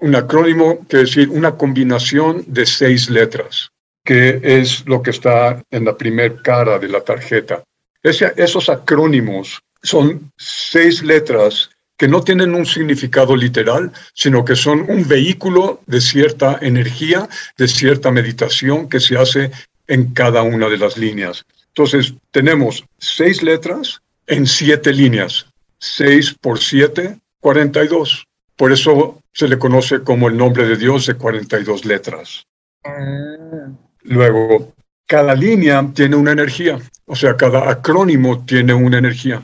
Un 0.00 0.14
acrónimo 0.14 0.78
quiere 0.88 1.04
decir 1.04 1.28
una 1.28 1.56
combinación 1.56 2.44
de 2.46 2.64
seis 2.64 3.10
letras, 3.10 3.70
que 4.04 4.40
es 4.42 4.86
lo 4.86 5.02
que 5.02 5.10
está 5.10 5.62
en 5.70 5.84
la 5.84 5.96
primer 5.96 6.42
cara 6.42 6.78
de 6.78 6.88
la 6.88 7.00
tarjeta. 7.00 7.62
esos 8.02 8.68
acrónimos 8.68 9.60
son 9.82 10.32
seis 10.36 11.02
letras 11.02 11.70
que 11.96 12.08
no 12.08 12.22
tienen 12.22 12.54
un 12.54 12.66
significado 12.66 13.36
literal, 13.36 13.92
sino 14.12 14.44
que 14.44 14.56
son 14.56 14.90
un 14.90 15.06
vehículo 15.06 15.80
de 15.86 16.00
cierta 16.00 16.58
energía, 16.60 17.28
de 17.56 17.68
cierta 17.68 18.10
meditación 18.10 18.88
que 18.88 18.98
se 18.98 19.16
hace 19.16 19.52
en 19.86 20.12
cada 20.12 20.42
una 20.42 20.68
de 20.68 20.78
las 20.78 20.96
líneas. 20.96 21.44
Entonces, 21.68 22.14
tenemos 22.32 22.84
seis 22.98 23.42
letras 23.42 24.02
en 24.26 24.46
siete 24.46 24.92
líneas. 24.92 25.46
Seis 25.78 26.34
por 26.40 26.58
siete, 26.58 27.18
cuarenta 27.40 27.84
y 27.84 27.88
dos. 27.88 28.26
Por 28.56 28.72
eso 28.72 29.20
se 29.32 29.48
le 29.48 29.58
conoce 29.58 30.02
como 30.02 30.28
el 30.28 30.36
nombre 30.36 30.66
de 30.66 30.76
Dios 30.76 31.06
de 31.06 31.14
42 31.14 31.84
letras. 31.84 32.46
Ah. 32.84 33.68
Luego, 34.04 34.72
cada 35.06 35.34
línea 35.34 35.88
tiene 35.94 36.16
una 36.16 36.32
energía, 36.32 36.78
o 37.06 37.16
sea, 37.16 37.36
cada 37.36 37.70
acrónimo 37.70 38.44
tiene 38.44 38.74
una 38.74 38.98
energía. 38.98 39.42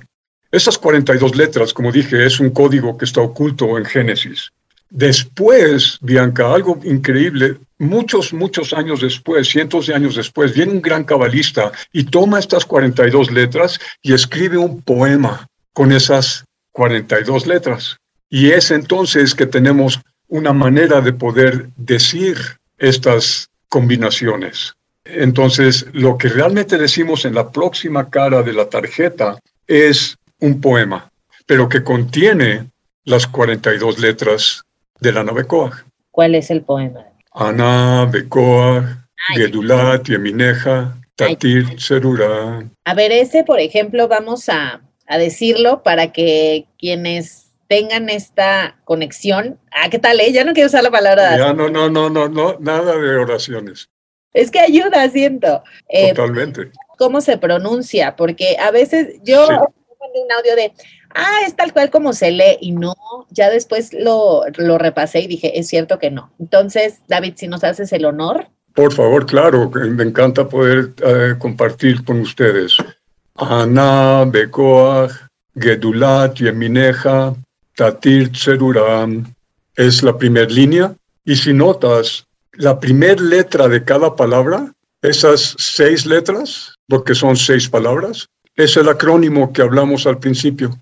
Esas 0.50 0.78
42 0.78 1.36
letras, 1.36 1.74
como 1.74 1.92
dije, 1.92 2.24
es 2.24 2.40
un 2.40 2.50
código 2.50 2.96
que 2.96 3.04
está 3.04 3.20
oculto 3.20 3.76
en 3.76 3.84
Génesis. 3.84 4.50
Después, 4.90 5.98
Bianca, 6.00 6.54
algo 6.54 6.80
increíble, 6.82 7.58
muchos, 7.78 8.32
muchos 8.32 8.72
años 8.72 9.02
después, 9.02 9.48
cientos 9.48 9.86
de 9.86 9.94
años 9.94 10.16
después, 10.16 10.54
viene 10.54 10.72
un 10.72 10.80
gran 10.80 11.04
cabalista 11.04 11.70
y 11.92 12.04
toma 12.04 12.38
estas 12.38 12.64
42 12.64 13.30
letras 13.30 13.78
y 14.02 14.14
escribe 14.14 14.56
un 14.56 14.80
poema 14.80 15.46
con 15.74 15.92
esas 15.92 16.44
42 16.72 17.46
letras. 17.46 17.98
Y 18.30 18.50
es 18.50 18.70
entonces 18.70 19.34
que 19.34 19.46
tenemos 19.46 20.00
una 20.28 20.54
manera 20.54 21.02
de 21.02 21.12
poder 21.12 21.68
decir 21.76 22.38
estas 22.78 23.47
combinaciones. 23.68 24.74
Entonces, 25.04 25.86
lo 25.92 26.18
que 26.18 26.28
realmente 26.28 26.76
decimos 26.76 27.24
en 27.24 27.34
la 27.34 27.50
próxima 27.50 28.10
cara 28.10 28.42
de 28.42 28.52
la 28.52 28.68
tarjeta 28.68 29.38
es 29.66 30.16
un 30.40 30.60
poema, 30.60 31.10
pero 31.46 31.68
que 31.68 31.82
contiene 31.82 32.70
las 33.04 33.26
42 33.26 33.98
letras 33.98 34.62
de 35.00 35.12
la 35.12 35.24
Navecoa. 35.24 35.84
¿Cuál 36.10 36.34
es 36.34 36.50
el 36.50 36.62
poema? 36.62 37.06
Ana, 37.32 38.06
Becoa, 38.10 39.08
Gedulat, 39.34 40.08
Yemineja, 40.08 40.98
Tatir, 41.14 41.80
Cerura. 41.80 42.68
A 42.84 42.94
ver, 42.94 43.12
ese, 43.12 43.44
por 43.44 43.60
ejemplo, 43.60 44.08
vamos 44.08 44.48
a, 44.48 44.82
a 45.06 45.18
decirlo 45.18 45.82
para 45.82 46.12
que 46.12 46.66
quienes 46.78 47.47
tengan 47.68 48.08
esta 48.08 48.76
conexión. 48.84 49.60
Ah, 49.70 49.88
¿qué 49.90 49.98
tal? 49.98 50.18
Eh? 50.20 50.32
Ya 50.32 50.44
no 50.44 50.54
quiero 50.54 50.68
usar 50.68 50.82
la 50.82 50.90
palabra. 50.90 51.36
Ya, 51.36 51.52
no, 51.52 51.68
no, 51.68 51.88
no, 51.88 52.10
no, 52.10 52.28
no, 52.28 52.56
nada 52.58 52.96
de 52.96 53.16
oraciones. 53.16 53.88
Es 54.32 54.50
que 54.50 54.60
ayuda, 54.60 55.08
siento. 55.10 55.62
Eh, 55.88 56.14
Totalmente. 56.14 56.72
¿Cómo 56.96 57.20
se 57.20 57.38
pronuncia? 57.38 58.16
Porque 58.16 58.56
a 58.58 58.70
veces 58.70 59.20
yo 59.22 59.46
un 59.46 60.32
audio 60.32 60.56
de, 60.56 60.72
ah, 61.14 61.40
es 61.46 61.54
tal 61.54 61.72
cual 61.72 61.90
como 61.90 62.12
se 62.12 62.30
lee 62.30 62.58
y 62.60 62.72
no, 62.72 62.94
ya 63.30 63.50
después 63.50 63.92
lo, 63.92 64.42
lo 64.56 64.78
repasé 64.78 65.20
y 65.20 65.26
dije, 65.26 65.58
es 65.58 65.68
cierto 65.68 65.98
que 65.98 66.10
no. 66.10 66.32
Entonces, 66.38 67.02
David, 67.08 67.34
si 67.36 67.48
nos 67.48 67.64
haces 67.64 67.92
el 67.92 68.04
honor. 68.04 68.48
Por 68.74 68.92
favor, 68.92 69.26
claro, 69.26 69.70
me 69.70 70.04
encanta 70.04 70.48
poder 70.48 70.92
eh, 71.04 71.34
compartir 71.38 72.04
con 72.04 72.20
ustedes. 72.20 72.76
Ana, 73.34 74.24
Bekoach, 74.26 75.12
Gedulat, 75.54 76.36
Yemineja, 76.36 77.34
Tatir, 77.78 78.32
Tseruram, 78.32 79.32
es 79.76 80.02
la 80.02 80.18
primera 80.18 80.50
línea. 80.50 80.96
Y 81.24 81.36
si 81.36 81.52
notas, 81.52 82.26
la 82.54 82.80
primera 82.80 83.22
letra 83.22 83.68
de 83.68 83.84
cada 83.84 84.16
palabra, 84.16 84.72
esas 85.00 85.54
seis 85.58 86.04
letras, 86.04 86.74
porque 86.88 87.14
son 87.14 87.36
seis 87.36 87.68
palabras, 87.68 88.26
es 88.56 88.76
el 88.76 88.88
acrónimo 88.88 89.52
que 89.52 89.62
hablamos 89.62 90.08
al 90.08 90.18
principio. 90.18 90.76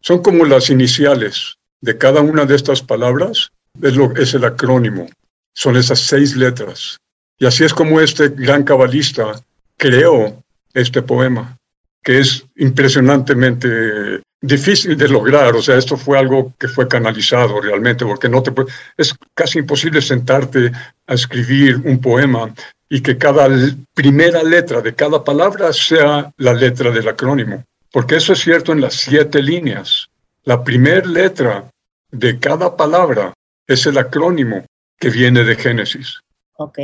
Son 0.00 0.22
como 0.22 0.44
las 0.44 0.70
iniciales 0.70 1.56
de 1.80 1.96
cada 1.96 2.20
una 2.20 2.44
de 2.44 2.56
estas 2.56 2.82
palabras, 2.82 3.52
es, 3.80 3.94
es 4.16 4.34
el 4.34 4.44
acrónimo. 4.44 5.06
Son 5.52 5.76
esas 5.76 6.00
seis 6.00 6.34
letras. 6.34 6.98
Y 7.38 7.46
así 7.46 7.62
es 7.62 7.72
como 7.72 8.00
este 8.00 8.28
gran 8.30 8.64
cabalista 8.64 9.40
creó 9.76 10.42
este 10.74 11.00
poema. 11.00 11.56
que 12.02 12.18
es 12.18 12.44
impresionantemente 12.56 14.20
difícil 14.46 14.96
de 14.96 15.08
lograr. 15.08 15.54
O 15.54 15.62
sea, 15.62 15.76
esto 15.76 15.96
fue 15.96 16.18
algo 16.18 16.52
que 16.58 16.68
fue 16.68 16.86
canalizado 16.86 17.60
realmente, 17.60 18.04
porque 18.04 18.28
no 18.28 18.42
te 18.42 18.52
es 18.96 19.14
casi 19.34 19.58
imposible 19.58 20.00
sentarte 20.00 20.70
a 21.06 21.14
escribir 21.14 21.76
un 21.84 22.00
poema 22.00 22.54
y 22.88 23.00
que 23.00 23.16
cada 23.16 23.48
primera 23.94 24.42
letra 24.42 24.80
de 24.80 24.94
cada 24.94 25.24
palabra 25.24 25.72
sea 25.72 26.32
la 26.36 26.52
letra 26.52 26.90
del 26.90 27.08
acrónimo. 27.08 27.64
Porque 27.90 28.16
eso 28.16 28.32
es 28.32 28.40
cierto 28.40 28.72
en 28.72 28.80
las 28.80 28.94
siete 28.94 29.42
líneas. 29.42 30.08
La 30.44 30.62
primera 30.62 31.06
letra 31.06 31.70
de 32.10 32.38
cada 32.38 32.76
palabra 32.76 33.32
es 33.66 33.86
el 33.86 33.96
acrónimo 33.98 34.64
que 34.98 35.10
viene 35.10 35.42
de 35.44 35.56
Génesis. 35.56 36.20
Ok. 36.56 36.78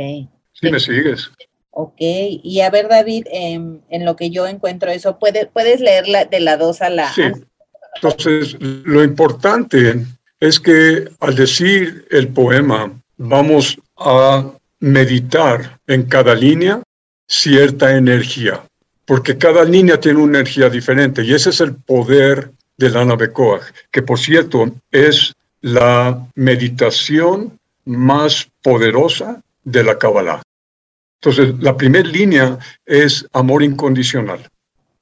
¿Sí 0.53 0.71
me 0.71 0.79
sigues? 0.79 1.31
Ok, 1.73 1.95
y 1.99 2.59
a 2.61 2.69
ver 2.69 2.89
David, 2.89 3.27
em, 3.31 3.79
en 3.89 4.03
lo 4.03 4.17
que 4.17 4.29
yo 4.29 4.45
encuentro 4.45 4.91
eso, 4.91 5.17
¿puedes, 5.19 5.47
puedes 5.47 5.79
leerla 5.79 6.25
de 6.25 6.41
la 6.41 6.57
2 6.57 6.81
a 6.81 6.89
la... 6.89 7.13
Sí, 7.13 7.23
entonces 7.95 8.55
lo 8.59 9.03
importante 9.03 10.05
es 10.39 10.59
que 10.59 11.09
al 11.19 11.35
decir 11.35 12.05
el 12.09 12.29
poema 12.29 12.91
vamos 13.17 13.77
a 13.97 14.51
meditar 14.79 15.79
en 15.87 16.03
cada 16.03 16.33
línea 16.33 16.81
cierta 17.27 17.95
energía, 17.95 18.63
porque 19.05 19.37
cada 19.37 19.63
línea 19.63 19.99
tiene 19.99 20.19
una 20.19 20.39
energía 20.39 20.69
diferente 20.69 21.23
y 21.23 21.33
ese 21.33 21.51
es 21.51 21.61
el 21.61 21.75
poder 21.75 22.51
de 22.77 22.89
la 22.89 23.05
nave 23.05 23.31
que 23.91 24.01
por 24.01 24.19
cierto 24.19 24.71
es 24.89 25.33
la 25.61 26.27
meditación 26.35 27.59
más 27.85 28.49
poderosa 28.63 29.41
de 29.63 29.83
la 29.83 29.97
Kabbalah. 29.97 30.41
Entonces, 31.21 31.53
la 31.59 31.77
primera 31.77 32.07
línea 32.07 32.57
es 32.85 33.27
amor 33.33 33.61
incondicional. 33.61 34.47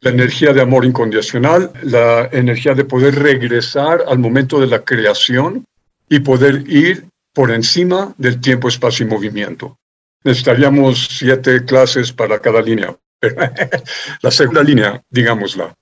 La 0.02 0.12
energía 0.12 0.54
de 0.54 0.62
amor 0.62 0.86
incondicional, 0.86 1.72
la 1.84 2.30
energía 2.32 2.74
de 2.74 2.86
poder 2.86 3.16
regresar 3.16 4.04
al 4.08 4.20
momento 4.20 4.60
de 4.60 4.68
la 4.68 4.84
creación 4.84 5.66
y 6.08 6.20
poder 6.20 6.64
ir 6.68 7.06
por 7.34 7.52
encima 7.52 8.14
del 8.18 8.40
tiempo, 8.40 8.70
espacio 8.70 9.06
y 9.06 9.10
movimiento. 9.10 9.78
Necesitaríamos 10.24 11.08
siete 11.18 11.64
clases 11.66 12.12
para 12.12 12.40
cada 12.40 12.62
línea. 12.62 12.96
la 14.22 14.32
segunda 14.32 14.64
línea, 14.64 15.02
digámosla. 15.10 15.74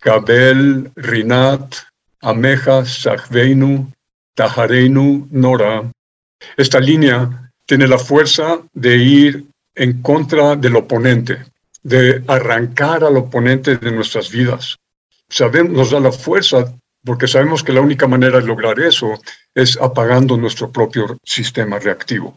Kabel, 0.00 0.90
Rinat, 0.94 1.74
Ameja, 2.20 2.84
Sachveinu, 2.84 3.92
Tahareinu, 4.34 5.28
Nora. 5.30 5.90
Esta 6.56 6.80
línea 6.80 7.50
tiene 7.66 7.86
la 7.88 7.98
fuerza 7.98 8.60
de 8.72 8.96
ir 8.96 9.44
en 9.74 10.02
contra 10.02 10.56
del 10.56 10.76
oponente, 10.76 11.44
de 11.86 12.20
arrancar 12.26 13.04
al 13.04 13.16
oponente 13.16 13.76
de 13.76 13.92
nuestras 13.92 14.28
vidas. 14.28 14.76
Sabemos, 15.28 15.72
nos 15.72 15.90
da 15.92 16.00
la 16.00 16.10
fuerza 16.10 16.74
porque 17.04 17.28
sabemos 17.28 17.62
que 17.62 17.72
la 17.72 17.80
única 17.80 18.08
manera 18.08 18.40
de 18.40 18.46
lograr 18.46 18.80
eso 18.80 19.14
es 19.54 19.78
apagando 19.80 20.36
nuestro 20.36 20.72
propio 20.72 21.16
sistema 21.22 21.78
reactivo. 21.78 22.34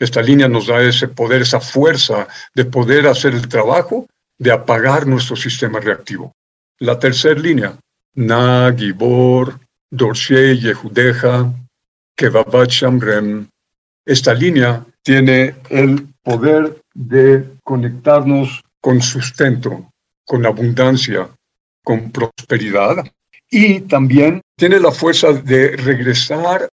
Esta 0.00 0.20
línea 0.20 0.48
nos 0.48 0.66
da 0.66 0.82
ese 0.82 1.06
poder, 1.06 1.42
esa 1.42 1.60
fuerza 1.60 2.26
de 2.56 2.64
poder 2.64 3.06
hacer 3.06 3.34
el 3.34 3.46
trabajo 3.46 4.06
de 4.36 4.50
apagar 4.50 5.06
nuestro 5.06 5.36
sistema 5.36 5.78
reactivo. 5.78 6.32
La 6.80 6.98
tercera 6.98 7.38
línea, 7.38 7.78
Na, 8.14 8.74
Gibor, 8.76 9.60
Dorshe, 9.90 10.58
Yehudeja, 10.58 11.52
Shamrem. 12.16 13.46
Esta 14.04 14.34
línea 14.34 14.84
tiene 15.04 15.54
el 15.70 16.08
poder 16.24 16.80
de 16.94 17.44
conectarnos 17.62 18.60
con 18.80 19.00
sustento, 19.02 19.90
con 20.24 20.46
abundancia, 20.46 21.28
con 21.82 22.10
prosperidad 22.10 23.04
y 23.50 23.80
también 23.80 24.42
tiene 24.56 24.78
la 24.78 24.92
fuerza 24.92 25.32
de 25.32 25.76
regresar 25.76 26.68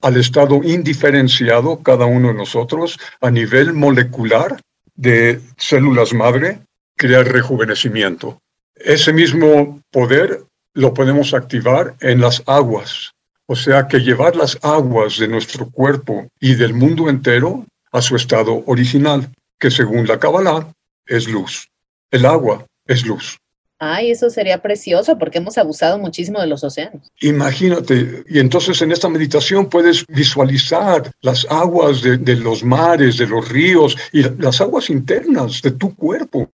al 0.00 0.16
estado 0.16 0.62
indiferenciado 0.62 1.82
cada 1.82 2.06
uno 2.06 2.28
de 2.28 2.34
nosotros 2.34 2.98
a 3.20 3.30
nivel 3.30 3.72
molecular 3.72 4.60
de 4.94 5.40
células 5.56 6.12
madre, 6.12 6.60
crear 6.96 7.26
rejuvenecimiento. 7.26 8.38
Ese 8.74 9.12
mismo 9.12 9.80
poder 9.90 10.44
lo 10.74 10.94
podemos 10.94 11.34
activar 11.34 11.96
en 12.00 12.20
las 12.20 12.42
aguas, 12.46 13.12
o 13.46 13.56
sea 13.56 13.88
que 13.88 13.98
llevar 13.98 14.36
las 14.36 14.58
aguas 14.62 15.18
de 15.18 15.28
nuestro 15.28 15.68
cuerpo 15.68 16.28
y 16.38 16.54
del 16.54 16.74
mundo 16.74 17.08
entero 17.08 17.66
a 17.92 18.00
su 18.00 18.16
estado 18.16 18.62
original, 18.66 19.28
que 19.58 19.70
según 19.70 20.06
la 20.06 20.18
Kabbalah 20.18 20.72
es 21.10 21.28
luz. 21.28 21.68
El 22.10 22.24
agua 22.24 22.66
es 22.86 23.04
luz. 23.04 23.38
Ay, 23.82 24.10
eso 24.10 24.28
sería 24.28 24.60
precioso 24.60 25.16
porque 25.18 25.38
hemos 25.38 25.56
abusado 25.56 25.98
muchísimo 25.98 26.38
de 26.40 26.46
los 26.46 26.62
océanos. 26.62 27.10
Imagínate, 27.22 28.24
y 28.28 28.38
entonces 28.38 28.80
en 28.82 28.92
esta 28.92 29.08
meditación 29.08 29.70
puedes 29.70 30.04
visualizar 30.06 31.10
las 31.22 31.46
aguas 31.50 32.02
de, 32.02 32.18
de, 32.18 32.36
los 32.36 32.62
mares, 32.62 33.16
de 33.16 33.26
los 33.26 33.48
ríos 33.48 33.96
y 34.12 34.22
las 34.22 34.60
aguas 34.60 34.90
internas 34.90 35.62
de 35.62 35.70
tu 35.70 35.94
cuerpo. 35.96 36.50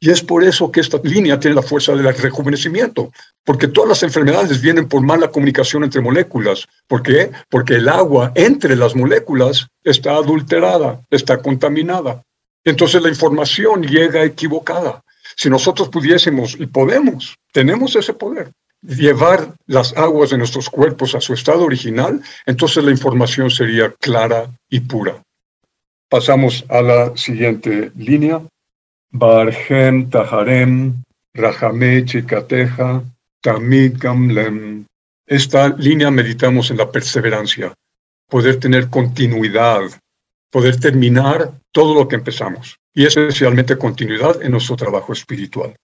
Y 0.00 0.10
es 0.10 0.22
por 0.22 0.44
eso 0.44 0.70
que 0.70 0.80
esta 0.80 1.00
línea 1.02 1.40
tiene 1.40 1.56
la 1.56 1.62
fuerza 1.62 1.92
del 1.96 2.14
rejuvenecimiento, 2.14 3.10
porque 3.44 3.66
todas 3.66 3.88
las 3.88 4.02
enfermedades 4.04 4.60
vienen 4.60 4.88
por 4.88 5.02
mala 5.02 5.28
comunicación 5.28 5.82
entre 5.82 6.00
moléculas. 6.00 6.68
¿Por 6.86 7.02
qué? 7.02 7.32
Porque 7.48 7.74
el 7.74 7.88
agua 7.88 8.30
entre 8.36 8.76
las 8.76 8.94
moléculas 8.94 9.66
está 9.82 10.12
adulterada, 10.12 11.00
está 11.10 11.38
contaminada. 11.38 12.22
Entonces 12.68 13.00
la 13.00 13.08
información 13.08 13.82
llega 13.82 14.22
equivocada. 14.24 15.02
Si 15.36 15.48
nosotros 15.48 15.88
pudiésemos, 15.88 16.54
y 16.58 16.66
podemos, 16.66 17.34
tenemos 17.50 17.96
ese 17.96 18.12
poder, 18.12 18.52
llevar 18.82 19.54
las 19.66 19.96
aguas 19.96 20.30
de 20.30 20.38
nuestros 20.38 20.68
cuerpos 20.68 21.14
a 21.14 21.20
su 21.22 21.32
estado 21.32 21.64
original, 21.64 22.20
entonces 22.44 22.84
la 22.84 22.90
información 22.90 23.50
sería 23.50 23.90
clara 23.98 24.50
y 24.68 24.80
pura. 24.80 25.22
Pasamos 26.10 26.64
a 26.68 26.82
la 26.82 27.16
siguiente 27.16 27.90
línea. 27.96 28.42
Barhem 29.10 30.10
Taharem, 30.10 31.02
Rahame 31.32 32.04
Chikateja, 32.04 33.02
Tamid 33.40 33.96
Gamlem. 33.96 34.84
Esta 35.26 35.68
línea 35.70 36.10
meditamos 36.10 36.70
en 36.70 36.76
la 36.76 36.90
perseverancia, 36.90 37.72
poder 38.28 38.60
tener 38.60 38.90
continuidad, 38.90 39.84
poder 40.50 40.78
terminar 40.80 41.52
todo 41.72 41.94
lo 41.94 42.08
que 42.08 42.16
empezamos, 42.16 42.78
y 42.94 43.06
especialmente 43.06 43.76
continuidad 43.76 44.42
en 44.42 44.52
nuestro 44.52 44.76
trabajo 44.76 45.12
espiritual. 45.12 45.74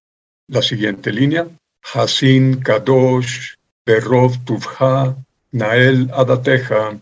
La 0.49 0.63
siguiente 0.63 1.13
línea, 1.13 1.47
Hasin 1.93 2.61
Kadosh, 2.61 3.55
Berov 3.87 4.43
Tuvha, 4.45 5.17
Nael 5.53 6.11
Adateja. 6.13 6.99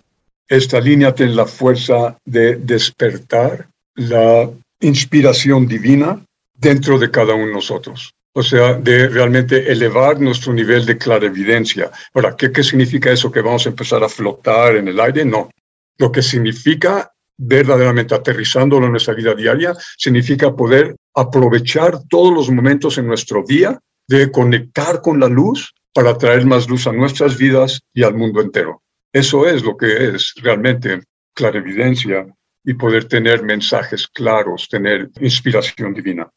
Esta 0.49 0.81
línea 0.81 1.15
tiene 1.15 1.35
la 1.35 1.47
fuerza 1.47 2.19
de 2.25 2.57
despertar 2.57 3.69
la 3.95 4.51
inspiración 4.81 5.67
divina 5.67 6.21
dentro 6.55 6.99
de 6.99 7.11
cada 7.11 7.35
uno 7.35 7.47
de 7.47 7.53
nosotros. 7.55 8.13
O 8.35 8.43
sea, 8.43 8.75
de 8.75 9.09
realmente 9.09 9.71
elevar 9.71 10.19
nuestro 10.19 10.53
nivel 10.53 10.87
de 10.87 10.97
clarividencia. 10.97 11.91
Ahora, 12.15 12.35
¿qué, 12.37 12.51
¿qué 12.51 12.63
significa 12.63 13.11
eso? 13.11 13.31
¿Que 13.31 13.43
vamos 13.43 13.67
a 13.67 13.69
empezar 13.69 14.03
a 14.03 14.09
flotar 14.09 14.77
en 14.77 14.89
el 14.89 14.99
aire? 15.01 15.25
No. 15.25 15.51
Lo 15.99 16.11
que 16.11 16.23
significa 16.23 17.12
verdaderamente 17.45 18.15
aterrizándolo 18.15 18.87
en 18.87 18.93
nuestra 18.93 19.15
vida 19.15 19.35
diaria, 19.35 19.75
significa 19.97 20.55
poder 20.55 20.97
aprovechar 21.15 21.99
todos 22.09 22.33
los 22.33 22.51
momentos 22.51 22.99
en 22.99 23.07
nuestro 23.07 23.43
día 23.47 23.79
de 24.09 24.31
conectar 24.31 25.01
con 25.01 25.19
la 25.19 25.29
luz 25.29 25.75
para 25.93 26.17
traer 26.17 26.47
más 26.47 26.69
luz 26.69 26.87
a 26.87 26.93
nuestras 26.93 27.37
vidas 27.37 27.81
y 27.93 28.03
al 28.03 28.15
mundo 28.15 28.41
entero. 28.41 28.83
Eso 29.13 29.47
es 29.47 29.63
lo 29.63 29.77
que 29.77 30.15
es 30.15 30.35
realmente 30.43 31.03
clarividencia 31.35 32.27
y 32.65 32.75
poder 32.75 33.07
tener 33.07 33.43
mensajes 33.43 34.07
claros, 34.09 34.69
tener 34.69 35.11
inspiración 35.21 35.93
divina. 35.93 36.31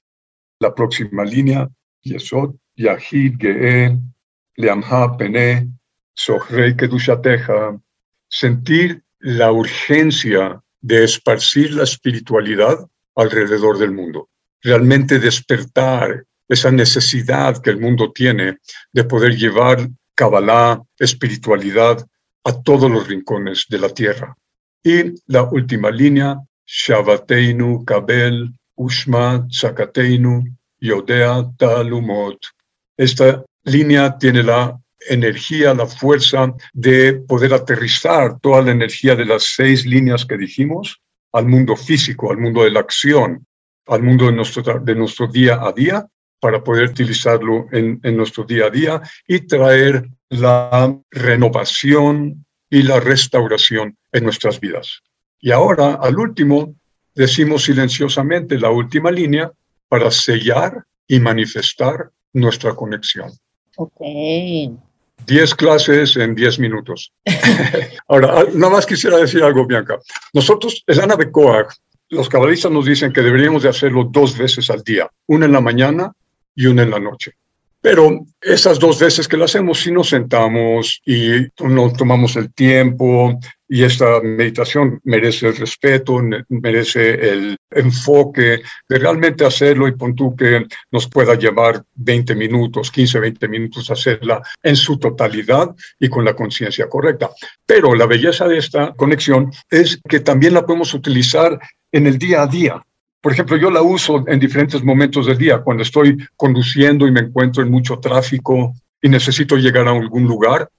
La 0.59 0.73
próxima 0.73 1.23
línea, 1.23 1.69
Yesod, 2.01 2.55
Yahid, 2.75 3.37
Ge'e, 3.37 3.97
Leamha, 4.57 5.15
Pene, 5.17 5.69
Sohrei 6.13 6.75
Kedushateja, 6.75 7.79
sentir 8.27 9.03
la 9.19 9.51
urgencia 9.51 10.61
de 10.85 11.03
esparcir 11.03 11.73
la 11.73 11.83
espiritualidad 11.83 12.77
alrededor 13.15 13.79
del 13.79 13.91
mundo. 13.91 14.29
Realmente 14.61 15.17
despertar 15.17 16.23
esa 16.47 16.69
necesidad 16.69 17.59
que 17.59 17.71
el 17.71 17.79
mundo 17.79 18.11
tiene 18.11 18.59
de 18.93 19.03
poder 19.03 19.35
llevar 19.35 19.89
Kabbalah, 20.13 20.83
espiritualidad, 20.99 22.05
a 22.43 22.61
todos 22.61 22.91
los 22.91 23.07
rincones 23.07 23.65
de 23.67 23.79
la 23.79 23.89
tierra. 23.89 24.37
Y 24.83 25.15
la 25.25 25.41
última 25.41 25.89
línea, 25.89 26.39
Shavateinu, 26.67 27.83
Kabel, 27.83 28.53
Ushma, 28.75 29.47
Sakateinu, 29.49 30.43
Yodea, 30.79 31.49
Talumot. 31.57 32.37
Esta 32.95 33.43
línea 33.63 34.15
tiene 34.19 34.43
la 34.43 34.79
energía, 35.07 35.73
la 35.73 35.85
fuerza 35.85 36.53
de 36.73 37.13
poder 37.13 37.53
aterrizar 37.53 38.39
toda 38.39 38.61
la 38.61 38.71
energía 38.71 39.15
de 39.15 39.25
las 39.25 39.53
seis 39.55 39.85
líneas 39.85 40.25
que 40.25 40.37
dijimos 40.37 41.01
al 41.31 41.47
mundo 41.47 41.75
físico, 41.75 42.31
al 42.31 42.37
mundo 42.37 42.63
de 42.63 42.71
la 42.71 42.79
acción, 42.79 43.45
al 43.87 44.03
mundo 44.03 44.25
de 44.25 44.31
nuestro, 44.31 44.79
de 44.79 44.95
nuestro 44.95 45.27
día 45.27 45.59
a 45.61 45.71
día, 45.71 46.05
para 46.39 46.63
poder 46.63 46.89
utilizarlo 46.89 47.67
en, 47.71 47.99
en 48.03 48.17
nuestro 48.17 48.43
día 48.43 48.65
a 48.65 48.69
día 48.69 49.01
y 49.27 49.39
traer 49.39 50.07
la 50.29 50.95
renovación 51.11 52.45
y 52.69 52.83
la 52.83 52.99
restauración 52.99 53.97
en 54.11 54.23
nuestras 54.23 54.59
vidas. 54.59 55.01
Y 55.39 55.51
ahora, 55.51 55.95
al 55.95 56.17
último, 56.17 56.75
decimos 57.13 57.63
silenciosamente 57.63 58.57
la 58.57 58.69
última 58.69 59.11
línea 59.11 59.51
para 59.87 60.11
sellar 60.11 60.85
y 61.07 61.19
manifestar 61.19 62.11
nuestra 62.33 62.75
conexión. 62.75 63.31
Okay. 63.77 64.75
10 65.25 65.55
clases 65.55 66.15
en 66.17 66.35
10 66.35 66.59
minutos. 66.59 67.11
Ahora, 68.07 68.39
ah, 68.39 68.45
nada 68.53 68.73
más 68.73 68.85
quisiera 68.85 69.17
decir 69.17 69.43
algo, 69.43 69.65
Bianca. 69.65 69.99
Nosotros, 70.33 70.83
el 70.87 70.99
Ana 70.99 71.15
Becoag, 71.15 71.67
los 72.09 72.29
cabalistas 72.29 72.71
nos 72.71 72.85
dicen 72.85 73.11
que 73.11 73.21
deberíamos 73.21 73.63
de 73.63 73.69
hacerlo 73.69 74.07
dos 74.09 74.37
veces 74.37 74.69
al 74.69 74.83
día, 74.83 75.09
una 75.27 75.45
en 75.45 75.53
la 75.53 75.61
mañana 75.61 76.11
y 76.55 76.67
una 76.67 76.83
en 76.83 76.91
la 76.91 76.99
noche. 76.99 77.33
Pero 77.81 78.25
esas 78.41 78.79
dos 78.79 78.99
veces 78.99 79.27
que 79.27 79.37
lo 79.37 79.45
hacemos, 79.45 79.79
si 79.79 79.91
nos 79.91 80.09
sentamos 80.09 81.01
y 81.05 81.47
no 81.59 81.93
tomamos 81.93 82.35
el 82.35 82.51
tiempo 82.51 83.37
y 83.67 83.83
esta 83.83 84.21
meditación 84.21 84.99
merece 85.03 85.47
el 85.47 85.57
respeto, 85.57 86.21
merece 86.49 87.31
el 87.31 87.57
enfoque 87.71 88.61
de 88.87 88.99
realmente 88.99 89.45
hacerlo 89.45 89.87
y 89.87 89.93
pon 89.93 90.15
tú 90.15 90.35
que 90.35 90.65
nos 90.91 91.09
pueda 91.09 91.35
llevar 91.35 91.83
20 91.95 92.35
minutos, 92.35 92.91
15, 92.91 93.19
20 93.19 93.47
minutos 93.47 93.89
hacerla 93.89 94.41
en 94.61 94.75
su 94.75 94.97
totalidad 94.97 95.75
y 95.99 96.09
con 96.09 96.23
la 96.23 96.35
conciencia 96.35 96.87
correcta. 96.87 97.31
Pero 97.65 97.95
la 97.95 98.05
belleza 98.05 98.47
de 98.47 98.57
esta 98.57 98.93
conexión 98.93 99.51
es 99.69 99.99
que 100.07 100.19
también 100.19 100.53
la 100.53 100.65
podemos 100.65 100.93
utilizar 100.93 101.59
en 101.91 102.07
el 102.07 102.17
día 102.17 102.43
a 102.43 102.47
día. 102.47 102.81
Por 103.21 103.31
ejemplo, 103.31 103.57
yo 103.57 103.71
la 103.71 103.81
uso 103.81 104.23
en 104.27 104.39
diferentes 104.39 104.83
momentos 104.83 105.25
del 105.25 105.39
día, 105.39 105.59
cuando 105.59 105.81
estoy 105.81 106.15
conduciendo 106.35 107.07
y 107.07 107.11
me 107.11 107.21
encuentro 107.21 107.63
en 107.63 107.71
mucho 107.71 107.97
tráfico 107.97 108.73
y 109.01 109.09
necesito 109.09 109.57
llegar 109.57 109.87
a 109.87 109.91
algún 109.91 110.25
lugar, 110.25 110.69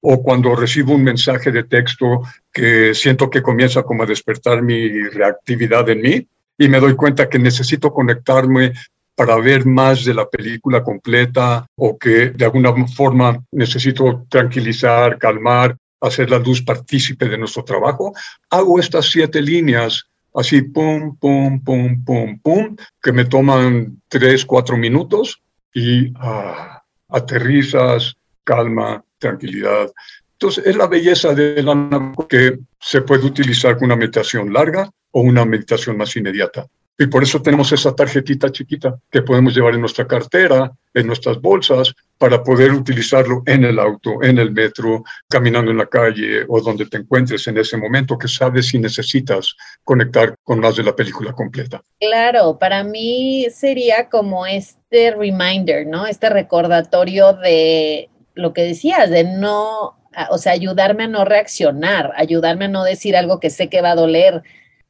o 0.00 0.22
cuando 0.22 0.54
recibo 0.54 0.94
un 0.94 1.04
mensaje 1.04 1.50
de 1.50 1.64
texto 1.64 2.22
que 2.52 2.94
siento 2.94 3.28
que 3.30 3.42
comienza 3.42 3.82
como 3.82 4.02
a 4.02 4.06
despertar 4.06 4.62
mi 4.62 4.88
reactividad 5.08 5.88
en 5.88 6.00
mí 6.00 6.26
y 6.58 6.68
me 6.68 6.80
doy 6.80 6.94
cuenta 6.94 7.28
que 7.28 7.38
necesito 7.38 7.92
conectarme 7.92 8.72
para 9.14 9.36
ver 9.36 9.64
más 9.64 10.04
de 10.04 10.14
la 10.14 10.28
película 10.28 10.82
completa 10.84 11.66
o 11.74 11.98
que 11.98 12.30
de 12.30 12.44
alguna 12.44 12.72
forma 12.86 13.42
necesito 13.50 14.26
tranquilizar, 14.28 15.18
calmar, 15.18 15.76
hacer 16.00 16.30
la 16.30 16.38
luz 16.38 16.62
partícipe 16.62 17.26
de 17.26 17.38
nuestro 17.38 17.64
trabajo, 17.64 18.12
hago 18.50 18.78
estas 18.78 19.06
siete 19.10 19.40
líneas 19.40 20.04
así, 20.36 20.62
pum, 20.62 21.16
pum, 21.16 21.60
pum, 21.64 22.04
pum, 22.04 22.38
pum, 22.38 22.76
que 23.02 23.12
me 23.12 23.24
toman 23.24 24.02
tres, 24.08 24.44
cuatro 24.44 24.76
minutos 24.76 25.40
y 25.72 26.12
ah, 26.16 26.82
aterrizas, 27.08 28.16
calma, 28.46 29.04
tranquilidad. 29.18 29.92
Entonces, 30.32 30.66
es 30.66 30.76
la 30.76 30.86
belleza 30.86 31.34
de 31.34 31.62
la 31.62 32.12
que 32.28 32.58
se 32.80 33.02
puede 33.02 33.26
utilizar 33.26 33.76
con 33.76 33.86
una 33.86 33.96
meditación 33.96 34.52
larga 34.52 34.90
o 35.10 35.20
una 35.22 35.44
meditación 35.44 35.96
más 35.96 36.14
inmediata. 36.16 36.66
Y 36.98 37.06
por 37.08 37.22
eso 37.22 37.42
tenemos 37.42 37.70
esa 37.72 37.94
tarjetita 37.94 38.50
chiquita 38.50 38.98
que 39.10 39.20
podemos 39.20 39.54
llevar 39.54 39.74
en 39.74 39.80
nuestra 39.80 40.06
cartera, 40.06 40.72
en 40.94 41.06
nuestras 41.06 41.38
bolsas, 41.40 41.92
para 42.16 42.42
poder 42.42 42.72
utilizarlo 42.72 43.42
en 43.44 43.64
el 43.64 43.78
auto, 43.78 44.22
en 44.22 44.38
el 44.38 44.50
metro, 44.50 45.04
caminando 45.28 45.70
en 45.70 45.76
la 45.76 45.86
calle 45.86 46.46
o 46.48 46.60
donde 46.62 46.86
te 46.86 46.96
encuentres 46.96 47.46
en 47.48 47.58
ese 47.58 47.76
momento 47.76 48.16
que 48.16 48.28
sabes 48.28 48.68
si 48.68 48.78
necesitas 48.78 49.54
conectar 49.84 50.34
con 50.42 50.60
más 50.60 50.76
de 50.76 50.84
la 50.84 50.96
película 50.96 51.32
completa. 51.32 51.82
Claro, 52.00 52.58
para 52.58 52.82
mí 52.82 53.46
sería 53.54 54.08
como 54.08 54.46
este 54.46 55.10
reminder, 55.10 55.86
¿no? 55.86 56.06
Este 56.06 56.30
recordatorio 56.30 57.34
de 57.34 58.08
lo 58.36 58.52
que 58.52 58.62
decías, 58.62 59.10
de 59.10 59.24
no, 59.24 59.96
o 60.30 60.38
sea, 60.38 60.52
ayudarme 60.52 61.04
a 61.04 61.08
no 61.08 61.24
reaccionar, 61.24 62.12
ayudarme 62.16 62.66
a 62.66 62.68
no 62.68 62.84
decir 62.84 63.16
algo 63.16 63.40
que 63.40 63.50
sé 63.50 63.68
que 63.68 63.80
va 63.82 63.90
a 63.90 63.96
doler, 63.96 64.42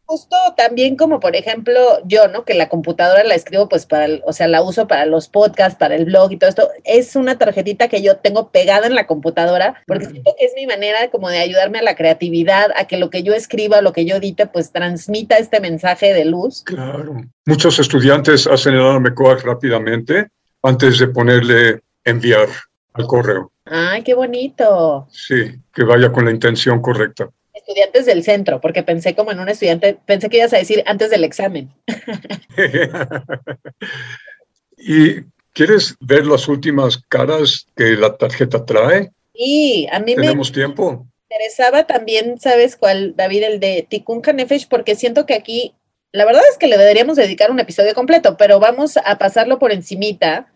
justo 0.07 0.37
también 0.57 0.97
como 0.97 1.19
por 1.19 1.35
ejemplo 1.35 1.81
yo, 2.05 2.29
¿no? 2.29 2.45
Que 2.45 2.55
la 2.55 2.69
computadora 2.69 3.25
la 3.25 3.35
escribo 3.35 3.69
pues 3.69 3.87
para, 3.87 4.07
o 4.25 4.33
sea, 4.33 4.47
la 4.47 4.63
uso 4.63 4.87
para 4.87 5.05
los 5.05 5.29
podcasts, 5.29 5.77
para 5.79 5.97
el 5.97 6.05
blog 6.05 6.33
y 6.33 6.37
todo 6.37 6.49
esto. 6.49 6.71
Es 6.85 7.17
una 7.17 7.39
tarjetita 7.39 7.89
que 7.89 8.03
yo 8.03 8.17
tengo 8.17 8.51
pegada 8.51 8.87
en 8.87 8.95
la 8.95 9.07
computadora 9.07 9.83
porque 9.87 10.07
siento 10.07 10.35
que 10.39 10.47
es 10.47 10.53
mi 10.55 10.67
manera 10.67 11.11
como 11.11 11.29
de 11.29 11.39
ayudarme 11.39 11.81
a 11.81 11.83
la 11.83 11.97
creatividad, 11.97 12.71
a 12.77 12.87
que 12.87 12.97
lo 12.97 13.11
que 13.11 13.25
yo 13.25 13.35
escriba, 13.35 13.81
lo 13.81 13.93
que 13.93 14.05
yo 14.05 14.17
edite, 14.17 14.47
pues 14.47 14.71
transmita 14.71 15.37
este 15.37 15.61
mensaje 15.61 16.15
de 16.15 16.25
luz. 16.25 16.63
Claro. 16.63 17.17
Muchos 17.45 17.79
estudiantes 17.79 18.47
hacen 18.47 18.75
el 18.75 18.87
ARMECOAC 18.87 19.45
rápidamente 19.45 20.29
antes 20.63 20.99
de 20.99 21.09
ponerle 21.09 21.81
enviar 22.05 22.49
al 22.97 23.07
correo. 23.07 23.53
Ay, 23.65 24.03
qué 24.03 24.15
bonito. 24.15 25.09
Sí, 25.11 25.57
que 25.73 25.85
vaya 25.85 26.13
con 26.13 26.25
la 26.25 26.31
intención 26.31 26.81
correcta 26.81 27.31
estudiantes 27.67 28.07
del 28.07 28.23
centro, 28.23 28.61
porque 28.61 28.83
pensé 28.83 29.15
como 29.15 29.33
en 29.33 29.41
un 29.41 29.49
estudiante, 29.49 29.99
pensé 30.07 30.29
que 30.29 30.39
ibas 30.39 30.53
a 30.53 30.59
decir 30.59 30.83
antes 30.87 31.11
del 31.11 31.25
examen. 31.25 31.73
¿Y 34.79 35.23
quieres 35.53 35.97
ver 36.01 36.27
las 36.27 36.49
últimas 36.49 36.99
caras 37.09 37.67
que 37.75 37.97
la 37.97 38.17
tarjeta 38.17 38.65
trae? 38.65 39.11
Sí, 39.35 39.89
a 39.91 39.99
mí 39.99 40.15
¿Tenemos 40.15 40.53
tiempo? 40.53 41.07
interesaba 41.29 41.87
también, 41.87 42.39
¿sabes 42.39 42.77
cuál, 42.77 43.15
David? 43.17 43.43
El 43.43 43.61
de 43.61 43.87
Tikkun 43.89 44.21
Kanefesh, 44.21 44.69
porque 44.69 44.95
siento 44.95 45.27
que 45.27 45.35
aquí, 45.35 45.75
la 46.13 46.25
verdad 46.25 46.43
es 46.51 46.57
que 46.57 46.69
le 46.69 46.79
deberíamos 46.79 47.17
dedicar 47.17 47.51
un 47.51 47.59
episodio 47.59 47.95
completo, 47.95 48.37
pero 48.37 48.61
vamos 48.61 48.97
a 48.97 49.19
pasarlo 49.19 49.59
por 49.59 49.73
encimita. 49.73 50.53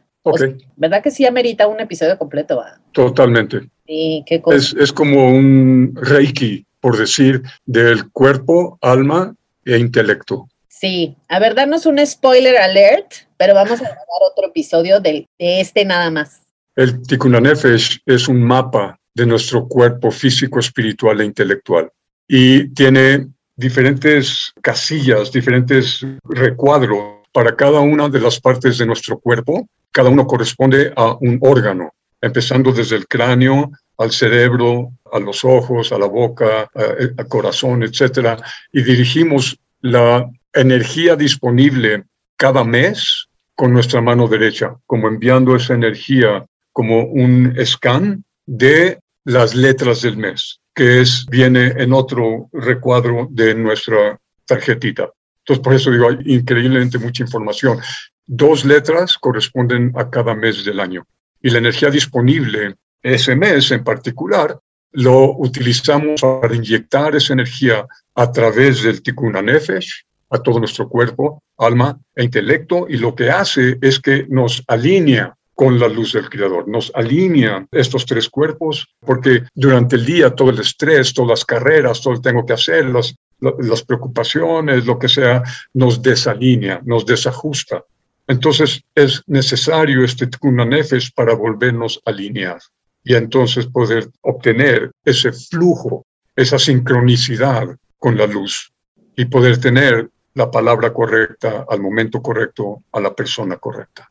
¿Verdad 0.76 1.02
que 1.02 1.10
sí 1.10 1.26
amerita 1.26 1.66
un 1.66 1.80
episodio 1.80 2.18
completo? 2.18 2.62
Totalmente. 2.92 3.68
Sí, 3.86 4.22
qué 4.26 4.40
cosa. 4.40 4.56
Es, 4.56 4.74
es 4.74 4.92
como 4.92 5.28
un 5.28 5.94
reiki 5.96 6.66
por 6.80 6.96
decir, 6.98 7.42
del 7.66 8.10
cuerpo, 8.10 8.78
alma 8.80 9.34
e 9.64 9.78
intelecto. 9.78 10.48
Sí, 10.68 11.16
a 11.28 11.38
ver, 11.38 11.54
darnos 11.54 11.86
un 11.86 12.04
spoiler 12.04 12.56
alert, 12.56 13.12
pero 13.36 13.54
vamos 13.54 13.80
a 13.80 13.84
grabar 13.84 14.22
otro 14.30 14.48
episodio 14.48 14.98
de, 15.00 15.28
este 15.38 15.84
nada 15.84 16.10
más. 16.10 16.42
El 16.74 17.02
Tikkun 17.02 17.36
es 17.46 18.28
un 18.28 18.42
mapa 18.42 18.98
de 19.14 19.26
nuestro 19.26 19.68
cuerpo 19.68 20.10
físico, 20.10 20.58
espiritual 20.58 21.20
e 21.20 21.26
intelectual 21.26 21.90
y 22.26 22.68
tiene 22.70 23.28
diferentes 23.56 24.52
casillas, 24.62 25.32
diferentes 25.32 26.06
recuadros 26.24 27.19
para 27.32 27.56
cada 27.56 27.80
una 27.80 28.08
de 28.08 28.20
las 28.20 28.40
partes 28.40 28.78
de 28.78 28.86
nuestro 28.86 29.18
cuerpo. 29.18 29.68
Cada 29.92 30.10
uno 30.10 30.26
corresponde 30.26 30.92
a 30.96 31.16
un 31.20 31.38
órgano, 31.40 31.92
empezando 32.20 32.72
desde 32.72 32.96
el 32.96 33.06
cráneo 33.06 33.70
al 33.98 34.12
cerebro, 34.12 34.92
a 35.12 35.18
los 35.18 35.44
ojos, 35.44 35.92
a 35.92 35.98
la 35.98 36.06
boca, 36.06 36.70
al 36.74 37.28
corazón, 37.28 37.82
etcétera, 37.82 38.38
y 38.72 38.82
dirigimos 38.82 39.58
la 39.82 40.30
energía 40.52 41.16
disponible 41.16 42.04
cada 42.36 42.64
mes 42.64 43.28
con 43.54 43.72
nuestra 43.72 44.00
mano 44.00 44.26
derecha, 44.26 44.74
como 44.86 45.08
enviando 45.08 45.54
esa 45.54 45.74
energía 45.74 46.46
como 46.72 47.04
un 47.04 47.54
scan 47.64 48.24
de 48.46 49.00
las 49.24 49.54
letras 49.54 50.00
del 50.00 50.16
mes, 50.16 50.60
que 50.74 51.02
es 51.02 51.26
viene 51.28 51.74
en 51.76 51.92
otro 51.92 52.48
recuadro 52.52 53.28
de 53.30 53.54
nuestra 53.54 54.18
tarjetita. 54.46 55.10
Entonces, 55.50 55.64
por 55.64 55.74
eso 55.74 55.90
digo, 55.90 56.08
hay 56.08 56.36
increíblemente 56.36 56.98
mucha 56.98 57.24
información. 57.24 57.80
Dos 58.24 58.64
letras 58.64 59.18
corresponden 59.18 59.92
a 59.96 60.08
cada 60.08 60.32
mes 60.34 60.64
del 60.64 60.78
año. 60.78 61.04
Y 61.42 61.50
la 61.50 61.58
energía 61.58 61.90
disponible 61.90 62.76
ese 63.02 63.34
mes 63.34 63.70
en 63.72 63.82
particular 63.82 64.56
lo 64.92 65.36
utilizamos 65.38 66.20
para 66.20 66.54
inyectar 66.54 67.16
esa 67.16 67.32
energía 67.32 67.84
a 68.14 68.30
través 68.30 68.84
del 68.84 69.02
Tikkun 69.02 69.32
Nefesh 69.44 70.04
a 70.30 70.38
todo 70.38 70.60
nuestro 70.60 70.88
cuerpo, 70.88 71.42
alma 71.58 71.98
e 72.14 72.22
intelecto, 72.22 72.86
y 72.88 72.96
lo 72.98 73.16
que 73.16 73.30
hace 73.30 73.76
es 73.80 73.98
que 73.98 74.26
nos 74.28 74.62
alinea 74.68 75.34
con 75.54 75.80
la 75.80 75.88
luz 75.88 76.12
del 76.12 76.30
Creador, 76.30 76.68
nos 76.68 76.92
alinea 76.94 77.66
estos 77.72 78.06
tres 78.06 78.28
cuerpos, 78.28 78.86
porque 79.00 79.42
durante 79.54 79.96
el 79.96 80.06
día 80.06 80.30
todo 80.30 80.50
el 80.50 80.60
estrés, 80.60 81.12
todas 81.12 81.30
las 81.30 81.44
carreras, 81.44 82.00
todo 82.00 82.14
que 82.14 82.20
tengo 82.20 82.46
que 82.46 82.52
hacer, 82.52 82.84
las, 82.86 83.16
las 83.40 83.82
preocupaciones, 83.82 84.86
lo 84.86 84.98
que 84.98 85.08
sea, 85.08 85.42
nos 85.74 86.02
desalinea, 86.02 86.80
nos 86.84 87.06
desajusta. 87.06 87.84
Entonces 88.26 88.82
es 88.94 89.22
necesario 89.26 90.04
este 90.04 90.26
Tikkun 90.26 90.56
Nefesh 90.56 91.12
para 91.14 91.34
volvernos 91.34 92.00
a 92.04 92.10
alinear 92.10 92.60
y 93.02 93.14
entonces 93.14 93.66
poder 93.66 94.08
obtener 94.20 94.92
ese 95.04 95.32
flujo, 95.32 96.06
esa 96.36 96.58
sincronicidad 96.58 97.76
con 97.98 98.16
la 98.16 98.26
luz 98.26 98.72
y 99.16 99.24
poder 99.24 99.58
tener 99.58 100.10
la 100.34 100.50
palabra 100.50 100.92
correcta 100.92 101.66
al 101.68 101.80
momento 101.80 102.22
correcto 102.22 102.84
a 102.92 103.00
la 103.00 103.14
persona 103.14 103.56
correcta. 103.56 104.10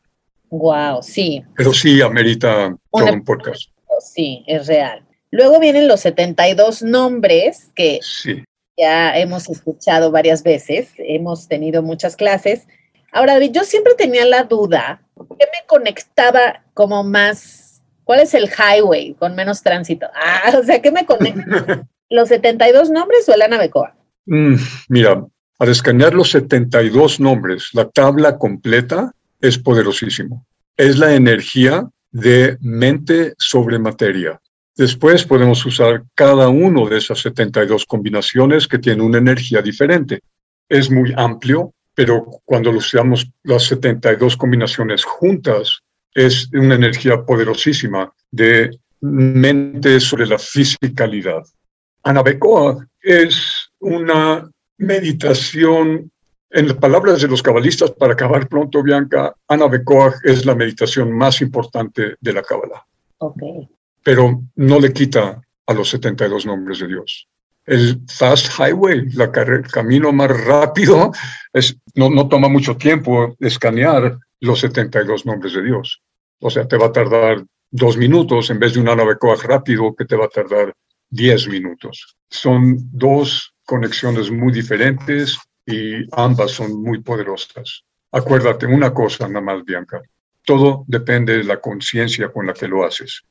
Wow, 0.50 1.02
sí. 1.02 1.42
Pero 1.56 1.72
sí 1.72 2.02
amerita 2.02 2.76
todo 2.90 3.12
un 3.12 3.24
podcast. 3.24 3.70
Sí, 4.00 4.44
es 4.46 4.66
real. 4.66 5.04
Luego 5.30 5.60
vienen 5.60 5.86
los 5.86 6.00
72 6.00 6.82
nombres 6.82 7.70
que 7.74 8.00
ya 8.80 9.18
hemos 9.18 9.48
escuchado 9.48 10.10
varias 10.10 10.42
veces, 10.42 10.92
hemos 10.98 11.48
tenido 11.48 11.82
muchas 11.82 12.16
clases 12.16 12.66
Ahora, 13.12 13.34
David, 13.34 13.52
yo 13.52 13.64
siempre 13.64 13.94
tenía 13.96 14.24
la 14.24 14.44
duda, 14.44 15.02
¿qué 15.16 15.46
me 15.46 15.66
conectaba 15.66 16.62
como 16.74 17.02
más? 17.02 17.82
¿Cuál 18.04 18.20
es 18.20 18.34
el 18.34 18.48
highway 18.48 19.14
con 19.14 19.34
menos 19.34 19.62
tránsito? 19.62 20.06
Ah, 20.14 20.52
o 20.58 20.62
sea, 20.62 20.80
¿qué 20.80 20.90
me 20.90 21.06
conecta? 21.06 21.86
¿Los 22.10 22.28
72 22.28 22.90
nombres 22.90 23.28
o 23.28 23.34
el 23.34 23.42
Ana 23.42 23.58
Becoa? 23.58 23.94
Mm, 24.26 24.56
mira, 24.88 25.24
al 25.58 25.68
escanear 25.68 26.14
los 26.14 26.30
72 26.30 27.20
nombres, 27.20 27.70
la 27.72 27.88
tabla 27.88 28.38
completa 28.38 29.12
es 29.40 29.58
poderosísimo. 29.58 30.46
Es 30.76 30.98
la 30.98 31.14
energía 31.14 31.88
de 32.10 32.56
mente 32.60 33.34
sobre 33.38 33.78
materia. 33.78 34.40
Después 34.80 35.26
podemos 35.26 35.66
usar 35.66 36.04
cada 36.14 36.48
uno 36.48 36.88
de 36.88 36.96
esas 36.96 37.18
72 37.20 37.84
combinaciones 37.84 38.66
que 38.66 38.78
tienen 38.78 39.04
una 39.04 39.18
energía 39.18 39.60
diferente. 39.60 40.22
Es 40.70 40.90
muy 40.90 41.12
amplio, 41.18 41.74
pero 41.94 42.24
cuando 42.46 42.70
usamos 42.70 43.30
las 43.42 43.64
72 43.64 44.38
combinaciones 44.38 45.04
juntas, 45.04 45.80
es 46.14 46.48
una 46.54 46.76
energía 46.76 47.22
poderosísima 47.26 48.10
de 48.30 48.70
mente 49.02 50.00
sobre 50.00 50.26
la 50.26 50.38
fisicalidad. 50.38 51.42
Anabecoa 52.02 52.88
es 53.02 53.70
una 53.80 54.50
meditación, 54.78 56.10
en 56.48 56.68
las 56.68 56.76
palabras 56.78 57.20
de 57.20 57.28
los 57.28 57.42
cabalistas, 57.42 57.90
para 57.90 58.14
acabar 58.14 58.48
pronto, 58.48 58.82
Bianca, 58.82 59.34
Anabecoa 59.46 60.14
es 60.24 60.46
la 60.46 60.54
meditación 60.54 61.12
más 61.12 61.42
importante 61.42 62.14
de 62.18 62.32
la 62.32 62.40
Kabbalah. 62.42 62.82
Okay. 63.18 63.68
Pero 64.02 64.42
no 64.56 64.80
le 64.80 64.92
quita 64.92 65.40
a 65.66 65.74
los 65.74 65.90
72 65.90 66.46
nombres 66.46 66.80
de 66.80 66.88
Dios. 66.88 67.28
El 67.66 68.00
fast 68.08 68.58
highway, 68.58 69.08
la 69.10 69.24
el 69.26 69.62
camino 69.62 70.12
más 70.12 70.30
rápido, 70.44 71.12
es, 71.52 71.76
no, 71.94 72.10
no 72.10 72.28
toma 72.28 72.48
mucho 72.48 72.76
tiempo 72.76 73.36
escanear 73.38 74.18
los 74.40 74.60
72 74.60 75.26
nombres 75.26 75.52
de 75.54 75.62
Dios. 75.62 76.02
O 76.40 76.50
sea, 76.50 76.66
te 76.66 76.76
va 76.76 76.86
a 76.86 76.92
tardar 76.92 77.44
dos 77.70 77.96
minutos 77.96 78.50
en 78.50 78.58
vez 78.58 78.74
de 78.74 78.80
un 78.80 78.88
anabecoa 78.88 79.36
rápido 79.36 79.94
que 79.94 80.04
te 80.04 80.16
va 80.16 80.24
a 80.24 80.28
tardar 80.28 80.74
10 81.10 81.48
minutos. 81.48 82.16
Son 82.28 82.76
dos 82.92 83.54
conexiones 83.64 84.30
muy 84.30 84.52
diferentes 84.52 85.38
y 85.66 86.04
ambas 86.12 86.52
son 86.52 86.82
muy 86.82 87.02
poderosas. 87.02 87.84
Acuérdate 88.12 88.66
una 88.66 88.92
cosa 88.92 89.28
nada 89.28 89.40
más, 89.40 89.64
Bianca. 89.64 90.00
Todo 90.44 90.84
depende 90.88 91.38
de 91.38 91.44
la 91.44 91.60
conciencia 91.60 92.32
con 92.32 92.46
la 92.46 92.54
que 92.54 92.66
lo 92.66 92.84
haces. 92.84 93.22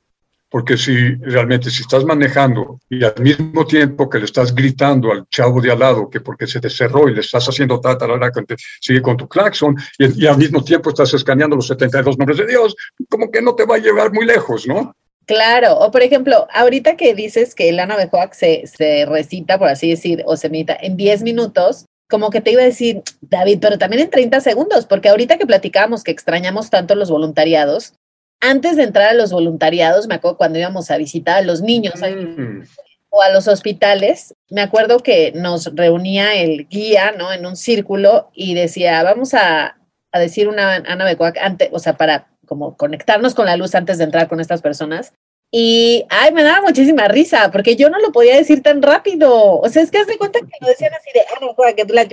Porque 0.49 0.77
si 0.77 1.15
realmente 1.15 1.69
si 1.69 1.81
estás 1.81 2.03
manejando 2.03 2.79
y 2.89 3.03
al 3.03 3.13
mismo 3.19 3.65
tiempo 3.65 4.09
que 4.09 4.17
le 4.17 4.25
estás 4.25 4.53
gritando 4.53 5.12
al 5.12 5.27
chavo 5.29 5.62
de 5.62 5.71
al 5.71 5.79
lado 5.79 6.09
que 6.09 6.21
porque 6.21 6.47
se 6.47 6.59
te 6.59 6.69
cerró 6.69 7.07
y 7.07 7.13
le 7.13 7.21
estás 7.21 7.47
haciendo 7.47 7.79
ta, 7.79 7.97
que 7.97 8.55
sigue 8.81 9.01
con 9.01 9.15
tu 9.15 9.27
claxon 9.27 9.75
y, 9.97 10.25
al 10.25 10.38
mismo 10.38 10.63
tiempo 10.63 10.89
estás 10.89 11.13
escaneando 11.13 11.55
los 11.55 11.67
72 11.67 12.17
nombres 12.17 12.39
de 12.39 12.47
Dios, 12.47 12.75
como 13.09 13.29
que 13.29 13.41
no 13.41 13.55
te 13.55 13.65
va 13.65 13.75
a 13.75 13.79
llevar 13.79 14.12
muy 14.12 14.25
lejos, 14.25 14.67
¿no? 14.67 14.95
Claro, 15.25 15.77
o 15.77 15.91
por 15.91 16.01
ejemplo, 16.01 16.47
ahorita 16.51 16.97
que 16.97 17.13
dices 17.13 17.53
que 17.53 17.69
el 17.69 17.79
Ana 17.79 17.97
se, 18.31 18.65
se 18.65 19.05
recita, 19.05 19.59
por 19.59 19.67
así 19.67 19.89
decir, 19.91 20.23
o 20.25 20.35
se 20.35 20.49
medita 20.49 20.75
en 20.81 20.97
10 20.97 21.21
minutos, 21.21 21.85
como 22.09 22.31
que 22.31 22.41
te 22.41 22.51
iba 22.51 22.63
a 22.63 22.65
decir, 22.65 23.03
David, 23.21 23.59
pero 23.62 23.77
también 23.77 24.01
en 24.01 24.09
30 24.09 24.41
segundos, 24.41 24.88
porque 24.88 25.09
ahorita 25.09 25.38
que 25.38 25.45
platicábamos 25.45 26.03
que 26.03 26.09
extrañamos 26.09 26.71
tanto 26.71 26.95
los 26.95 27.12
voluntariados, 27.12 27.93
antes 28.41 28.78
de 28.78 28.84
entrar 28.84 29.10
a 29.10 29.13
los 29.13 29.32
voluntariados, 29.32 30.08
me 30.08 30.15
acuerdo 30.15 30.38
cuando 30.38 30.60
íbamos 30.60 30.91
a 30.91 30.97
visitar 30.97 31.38
a 31.38 31.41
los 31.41 31.62
niños 31.62 31.95
mm. 31.99 32.62
o 33.10 33.21
a 33.21 33.30
los 33.30 33.47
hospitales, 33.47 34.34
me 34.49 34.62
acuerdo 34.62 34.99
que 34.99 35.32
nos 35.34 35.75
reunía 35.75 36.36
el 36.36 36.67
guía, 36.67 37.12
¿no? 37.12 37.34
En 37.34 37.45
un 37.45 37.56
círculo 37.56 38.30
y 38.34 38.54
decía, 38.54 39.04
vamos 39.04 39.34
a, 39.34 39.78
a 40.12 40.19
decir 40.19 40.47
una 40.47 40.75
Ana 40.75 41.06
Becoac 41.06 41.38
antes, 41.38 41.69
o 41.71 41.80
sea, 41.80 41.93
para 41.93 42.28
como 42.45 42.75
conectarnos 42.78 43.36
con 43.36 43.45
la 43.45 43.58
luz 43.58 43.75
antes 43.75 43.97
de 43.97 44.06
entrar 44.06 44.28
con 44.28 44.39
estas 44.39 44.62
personas. 44.62 45.13
Y, 45.52 46.06
ay, 46.10 46.32
me 46.32 46.43
daba 46.43 46.62
muchísima 46.62 47.08
risa, 47.08 47.49
porque 47.52 47.75
yo 47.75 47.89
no 47.89 47.99
lo 47.99 48.12
podía 48.12 48.36
decir 48.36 48.62
tan 48.62 48.82
rápido. 48.82 49.60
O 49.60 49.69
sea, 49.69 49.82
es 49.82 49.89
que 49.89 49.97
haz 49.97 50.08
de 50.08 50.17
cuenta 50.17 50.39
que 50.39 50.47
lo 50.62 50.67
decían 50.67 50.93
así 50.93 51.10
de, 51.13 51.21
ah, 51.21 51.39
no, 51.41 51.56
que 51.75 51.86
tú 51.86 51.93
la 51.93 52.08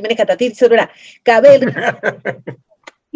cabello. 1.23 1.69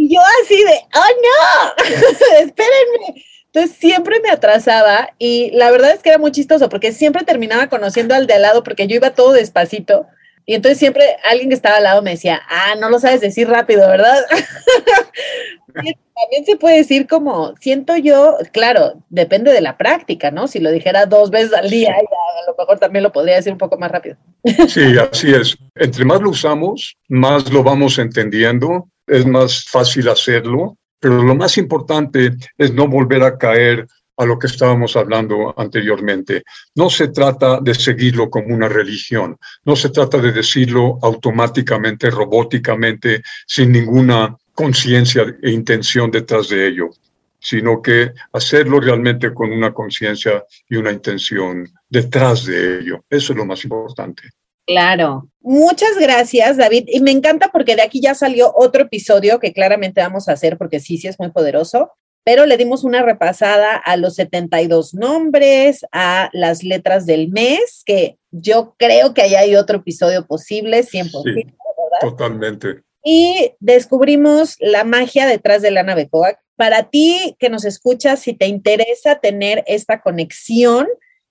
Y 0.01 0.09
yo 0.09 0.21
así 0.43 0.57
de, 0.57 0.81
oh 0.95 1.11
no, 1.27 1.85
espérenme. 2.39 3.23
Entonces 3.53 3.77
siempre 3.77 4.19
me 4.21 4.31
atrasaba 4.31 5.11
y 5.19 5.51
la 5.51 5.71
verdad 5.71 5.91
es 5.91 6.03
que 6.03 6.09
era 6.09 6.17
muy 6.17 6.33
chistoso 6.33 6.71
porque 6.71 6.93
siempre 6.93 7.23
terminaba 7.23 7.67
conociendo 7.67 8.15
al 8.15 8.27
de 8.27 8.33
al 8.33 8.43
lado 8.43 8.63
porque 8.63 8.87
yo 8.87 8.97
iba 8.97 9.11
todo 9.11 9.33
despacito 9.33 10.07
y 10.47 10.55
entonces 10.55 10.79
siempre 10.79 11.05
alguien 11.31 11.51
que 11.51 11.55
estaba 11.55 11.77
al 11.77 11.83
lado 11.83 12.01
me 12.01 12.13
decía, 12.13 12.41
ah, 12.49 12.77
no 12.81 12.89
lo 12.89 12.99
sabes 12.99 13.21
decir 13.21 13.47
rápido, 13.47 13.87
¿verdad? 13.89 14.25
También 15.75 16.47
se 16.47 16.57
puede 16.57 16.79
decir 16.79 17.07
como, 17.07 17.55
siento 17.61 17.95
yo, 17.97 18.39
claro, 18.53 19.03
depende 19.11 19.53
de 19.53 19.61
la 19.61 19.77
práctica, 19.77 20.31
¿no? 20.31 20.49
Si 20.49 20.61
lo 20.61 20.71
dijera 20.71 21.05
dos 21.05 21.31
veces 21.31 21.53
al 21.53 21.69
día, 21.69 21.93
a 21.93 22.51
lo 22.51 22.57
mejor 22.59 22.79
también 22.79 23.03
lo 23.03 23.13
podría 23.13 23.37
decir 23.37 23.53
un 23.53 23.59
poco 23.59 23.79
más 23.79 23.91
rápido. 23.91 24.17
Sí, 24.67 24.97
así 24.99 25.33
es. 25.33 25.57
Entre 25.77 26.05
más 26.05 26.21
lo 26.21 26.31
usamos, 26.31 26.97
más 27.09 27.51
lo 27.51 27.63
vamos 27.63 27.99
entendiendo, 27.99 28.89
es 29.11 29.27
más 29.27 29.64
fácil 29.64 30.09
hacerlo, 30.09 30.77
pero 30.99 31.23
lo 31.23 31.35
más 31.35 31.59
importante 31.59 32.37
es 32.57 32.73
no 32.73 32.87
volver 32.87 33.23
a 33.23 33.37
caer 33.37 33.87
a 34.16 34.27
lo 34.27 34.38
que 34.38 34.49
estábamos 34.49 34.96
hablando 34.96 35.55
anteriormente. 35.59 36.42
No 36.75 36.90
se 36.90 37.09
trata 37.09 37.59
de 37.61 37.75
seguirlo 37.75 38.29
como 38.29 38.55
una 38.55 38.68
religión, 38.68 39.37
no 39.64 39.75
se 39.77 39.88
trata 39.88 40.18
de 40.18 40.31
decirlo 40.31 40.99
automáticamente, 41.03 42.11
robóticamente, 42.11 43.23
sin 43.46 43.73
ninguna 43.73 44.37
conciencia 44.53 45.25
e 45.42 45.51
intención 45.51 46.11
detrás 46.11 46.51
de 46.51 46.68
ello, 46.68 46.90
sino 47.38 47.81
que 47.81 48.12
hacerlo 48.35 48.79
realmente 48.79 49.33
con 49.33 49.51
una 49.51 49.73
conciencia 49.73 50.44
y 50.68 50.77
una 50.77 50.92
intención 50.92 51.66
detrás 51.88 52.44
de 52.44 52.81
ello. 52.81 53.05
Eso 53.09 53.33
es 53.33 53.38
lo 53.38 53.46
más 53.46 53.64
importante. 53.64 54.25
Claro. 54.70 55.28
Muchas 55.40 55.98
gracias, 55.98 56.56
David. 56.56 56.85
Y 56.88 57.00
me 57.00 57.11
encanta 57.11 57.48
porque 57.48 57.76
de 57.76 57.83
aquí 57.83 58.00
ya 58.00 58.14
salió 58.14 58.52
otro 58.54 58.83
episodio 58.83 59.40
que 59.40 59.52
claramente 59.52 60.00
vamos 60.00 60.28
a 60.28 60.33
hacer 60.33 60.59
porque 60.59 60.80
sí, 60.80 60.98
sí 60.98 61.09
es 61.09 61.18
muy 61.18 61.30
poderoso 61.30 61.90
pero 62.24 62.46
le 62.46 62.56
dimos 62.56 62.85
una 62.85 63.02
repasada 63.02 63.76
a 63.76 63.96
los 63.96 64.16
72 64.16 64.94
nombres, 64.94 65.85
a 65.92 66.28
las 66.33 66.62
letras 66.62 67.06
del 67.06 67.28
mes, 67.28 67.83
que 67.87 68.18
yo 68.30 68.74
creo 68.78 69.14
que 69.14 69.22
ahí 69.22 69.35
hay 69.35 69.56
otro 69.56 69.78
episodio 69.78 70.26
posible, 70.26 70.85
100%. 70.85 71.22
Sí, 71.24 71.46
totalmente. 72.00 72.83
Y 73.02 73.54
descubrimos 73.61 74.56
la 74.61 74.85
magia 74.85 75.26
detrás 75.26 75.62
de 75.62 75.70
Lana 75.70 75.94
Becoa. 75.94 76.38
Para 76.56 76.90
ti 76.90 77.37
que 77.38 77.48
nos 77.48 77.64
escuchas, 77.64 78.20
si 78.20 78.35
te 78.35 78.46
interesa 78.46 79.18
tener 79.18 79.64
esta 79.66 80.02
conexión, 80.02 80.87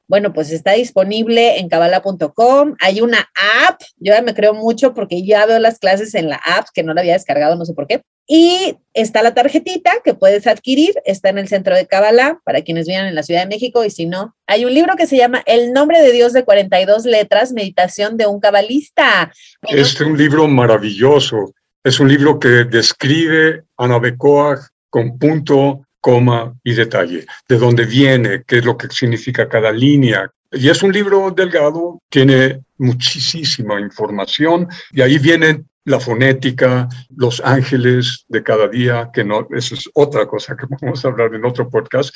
bueno, 0.10 0.34
pues 0.34 0.52
está 0.52 0.74
disponible 0.74 1.60
en 1.60 1.70
cabala.com. 1.70 2.76
Hay 2.82 3.00
una 3.00 3.30
app, 3.68 3.80
yo 3.98 4.14
ya 4.14 4.24
me 4.24 4.34
creo 4.34 4.56
mucho 4.56 4.96
porque 4.96 5.24
ya 5.24 5.46
veo 5.46 5.60
las 5.60 5.78
clases 5.78 6.16
en 6.16 6.30
la 6.30 6.38
app, 6.38 6.66
que 6.74 6.82
no 6.82 6.96
la 6.96 7.02
había 7.02 7.14
descargado, 7.14 7.56
no 7.56 7.64
sé 7.64 7.76
por 7.76 7.86
qué. 7.86 8.02
Y 8.28 8.76
está 8.96 9.22
la 9.22 9.36
tarjetita 9.36 9.92
que 10.04 10.16
puedes 10.16 10.48
adquirir, 10.48 10.96
está 11.06 11.30
en 11.30 11.38
el 11.38 11.48
centro 11.48 11.76
de 11.76 11.86
Kabbalah 11.86 12.40
para 12.44 12.64
quienes 12.64 12.88
vivan 12.88 13.06
en 13.06 13.14
la 13.14 13.22
Ciudad 13.22 13.42
de 13.42 13.48
México 13.48 13.86
y 13.86 13.92
si 13.92 14.08
no, 14.08 14.36
hay 14.48 14.66
un 14.66 14.74
libro 14.74 14.96
que 14.96 15.06
se 15.06 15.16
llama 15.16 15.44
El 15.46 15.74
nombre 15.74 16.02
de 16.02 16.12
Dios 16.12 16.34
de 16.34 16.44
42 16.44 17.06
letras, 17.06 17.54
meditación 17.54 18.18
de 18.18 18.26
un 18.26 18.40
cabalista. 18.40 19.32
Es 19.62 20.02
un 20.02 20.18
libro 20.18 20.48
maravilloso. 20.48 21.54
Es 21.84 22.00
un 22.00 22.10
libro 22.10 22.40
que 22.40 22.66
describe 22.66 23.64
a 23.78 23.88
Nabecoa 23.88 24.60
con 24.90 25.20
punto, 25.20 25.86
coma 26.02 26.54
y 26.64 26.74
detalle, 26.74 27.26
de 27.48 27.58
dónde 27.58 27.86
viene, 27.86 28.44
qué 28.46 28.60
es 28.60 28.66
lo 28.66 28.78
que 28.78 28.88
significa 28.90 29.48
cada 29.48 29.72
línea. 29.72 30.32
Y 30.52 30.70
es 30.70 30.82
un 30.82 30.92
libro 30.92 31.32
delgado, 31.32 32.02
tiene 32.10 32.62
muchísima 32.78 33.80
información 33.80 34.68
y 34.92 35.02
ahí 35.02 35.18
viene 35.20 35.64
la 35.86 36.00
fonética, 36.00 36.88
los 37.16 37.42
ángeles 37.44 38.26
de 38.28 38.44
cada 38.44 38.68
día, 38.68 39.10
que 39.14 39.24
no, 39.24 39.48
eso 39.52 39.76
es 39.76 39.90
otra 39.94 40.28
cosa 40.28 40.56
que 40.56 40.66
vamos 40.82 41.04
a 41.04 41.08
hablar 41.08 41.34
en 41.34 41.46
otro 41.46 41.70
podcast. 41.70 42.14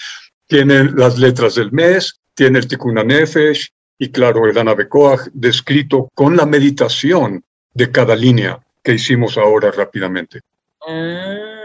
Tiene 0.47 0.85
las 0.85 1.17
letras 1.17 1.55
del 1.55 1.71
mes, 1.71 2.19
tiene 2.33 2.59
el 2.59 2.67
Tikkun 2.67 2.95
Nefesh 2.95 3.69
y 3.97 4.11
claro, 4.11 4.47
el 4.47 4.57
Anabekoach 4.57 5.29
descrito 5.33 6.09
con 6.13 6.35
la 6.35 6.45
meditación 6.45 7.43
de 7.73 7.91
cada 7.91 8.15
línea 8.15 8.59
que 8.83 8.93
hicimos 8.93 9.37
ahora 9.37 9.71
rápidamente. 9.71 10.41
Ah, 10.85 11.62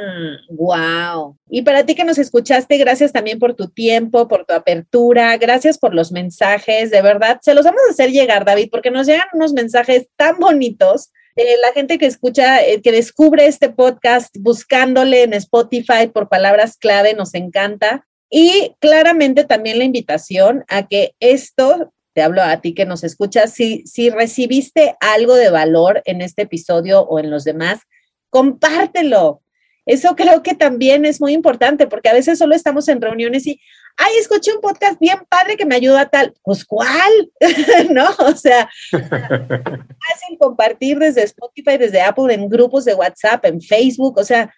wow. 0.51 1.37
Y 1.51 1.63
para 1.63 1.85
ti 1.85 1.95
que 1.95 2.05
nos 2.05 2.19
escuchaste, 2.19 2.77
gracias 2.79 3.13
también 3.13 3.39
por 3.39 3.55
tu 3.55 3.69
tiempo, 3.69 4.29
por 4.29 4.45
tu 4.45 4.55
apertura, 4.55 5.37
gracias 5.37 5.79
por 5.79 5.95
los 5.95 6.13
mensajes, 6.13 6.91
de 6.91 7.03
verdad, 7.03 7.39
se 7.43 7.55
los 7.55 7.65
vamos 7.65 7.81
a 7.89 7.93
hacer 7.93 8.11
llegar, 8.11 8.45
David, 8.45 8.69
porque 8.71 8.91
nos 8.91 9.07
llegan 9.07 9.27
unos 9.33 9.53
mensajes 9.53 10.09
tan 10.17 10.39
bonitos. 10.39 11.11
Eh, 11.37 11.57
la 11.63 11.73
gente 11.73 11.99
que 11.99 12.07
escucha, 12.07 12.65
eh, 12.65 12.83
que 12.83 12.93
descubre 12.93 13.47
este 13.47 13.71
podcast 13.71 14.35
buscándole 14.41 15.23
en 15.23 15.35
Spotify 15.35 16.09
por 16.13 16.29
palabras 16.29 16.77
clave, 16.77 17.15
nos 17.15 17.35
encanta. 17.35 18.07
Y 18.31 18.75
claramente 18.81 19.45
también 19.45 19.79
la 19.79 19.85
invitación 19.85 20.65
a 20.69 20.87
que 20.87 21.15
esto 21.21 21.93
te 22.19 22.23
hablo 22.23 22.43
a 22.43 22.61
ti 22.61 22.75
que 22.75 22.85
nos 22.85 23.05
escuchas, 23.05 23.53
si, 23.53 23.87
si 23.87 24.11
recibiste 24.11 24.97
algo 24.99 25.37
de 25.37 25.51
valor 25.51 26.03
en 26.05 26.21
este 26.21 26.43
episodio 26.43 27.03
o 27.03 27.21
en 27.21 27.31
los 27.31 27.45
demás, 27.45 27.83
compártelo. 28.29 29.41
Eso 29.89 30.15
creo 30.15 30.43
que 30.43 30.55
también 30.55 31.07
es 31.07 31.19
muy 31.19 31.33
importante 31.33 31.87
porque 31.87 32.11
a 32.11 32.13
veces 32.13 32.39
solo 32.39 32.55
estamos 32.55 32.89
en 32.89 33.01
reuniones 33.01 33.47
y, 33.47 33.59
ay, 33.97 34.13
escuché 34.21 34.53
un 34.53 34.61
podcast 34.61 35.01
bien 35.01 35.21
padre 35.31 35.57
que 35.57 35.65
me 35.65 35.77
ayuda 35.77 36.03
a 36.03 36.09
tal. 36.11 36.35
Pues, 36.43 36.63
¿cuál? 36.67 37.33
¿No? 37.91 38.07
O 38.19 38.37
sea, 38.37 38.69
hacen 38.93 40.37
compartir 40.39 40.99
desde 40.99 41.23
Spotify, 41.23 41.79
desde 41.79 42.03
Apple, 42.03 42.35
en 42.35 42.51
grupos 42.51 42.85
de 42.85 42.95
WhatsApp, 42.95 43.47
en 43.47 43.63
Facebook. 43.63 44.19
O 44.19 44.25
sea, 44.25 44.55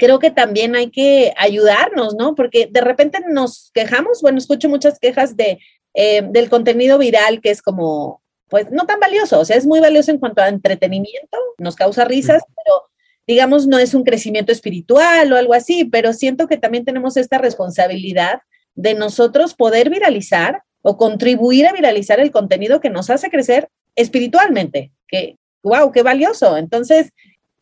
creo 0.00 0.18
que 0.18 0.32
también 0.32 0.74
hay 0.74 0.90
que 0.90 1.32
ayudarnos, 1.36 2.16
¿no? 2.16 2.34
Porque 2.34 2.68
de 2.68 2.80
repente 2.80 3.20
nos 3.28 3.70
quejamos, 3.72 4.20
bueno, 4.20 4.38
escucho 4.38 4.68
muchas 4.68 4.98
quejas 4.98 5.36
de, 5.36 5.60
eh, 5.94 6.22
del 6.28 6.50
contenido 6.50 6.98
viral 6.98 7.40
que 7.40 7.50
es 7.50 7.62
como, 7.62 8.20
pues, 8.48 8.72
no 8.72 8.84
tan 8.84 8.98
valioso. 8.98 9.38
O 9.38 9.44
sea, 9.44 9.56
es 9.56 9.64
muy 9.64 9.78
valioso 9.78 10.10
en 10.10 10.18
cuanto 10.18 10.42
a 10.42 10.48
entretenimiento, 10.48 11.38
nos 11.58 11.76
causa 11.76 12.04
risas, 12.04 12.42
pero 12.56 12.91
digamos, 13.26 13.66
no 13.66 13.78
es 13.78 13.94
un 13.94 14.04
crecimiento 14.04 14.52
espiritual 14.52 15.32
o 15.32 15.36
algo 15.36 15.54
así, 15.54 15.84
pero 15.84 16.12
siento 16.12 16.48
que 16.48 16.58
también 16.58 16.84
tenemos 16.84 17.16
esta 17.16 17.38
responsabilidad 17.38 18.40
de 18.74 18.94
nosotros 18.94 19.54
poder 19.54 19.90
viralizar 19.90 20.62
o 20.82 20.96
contribuir 20.96 21.66
a 21.66 21.72
viralizar 21.72 22.20
el 22.20 22.30
contenido 22.30 22.80
que 22.80 22.90
nos 22.90 23.10
hace 23.10 23.30
crecer 23.30 23.68
espiritualmente, 23.94 24.92
que, 25.06 25.36
wow, 25.62 25.92
qué 25.92 26.02
valioso. 26.02 26.56
Entonces, 26.56 27.10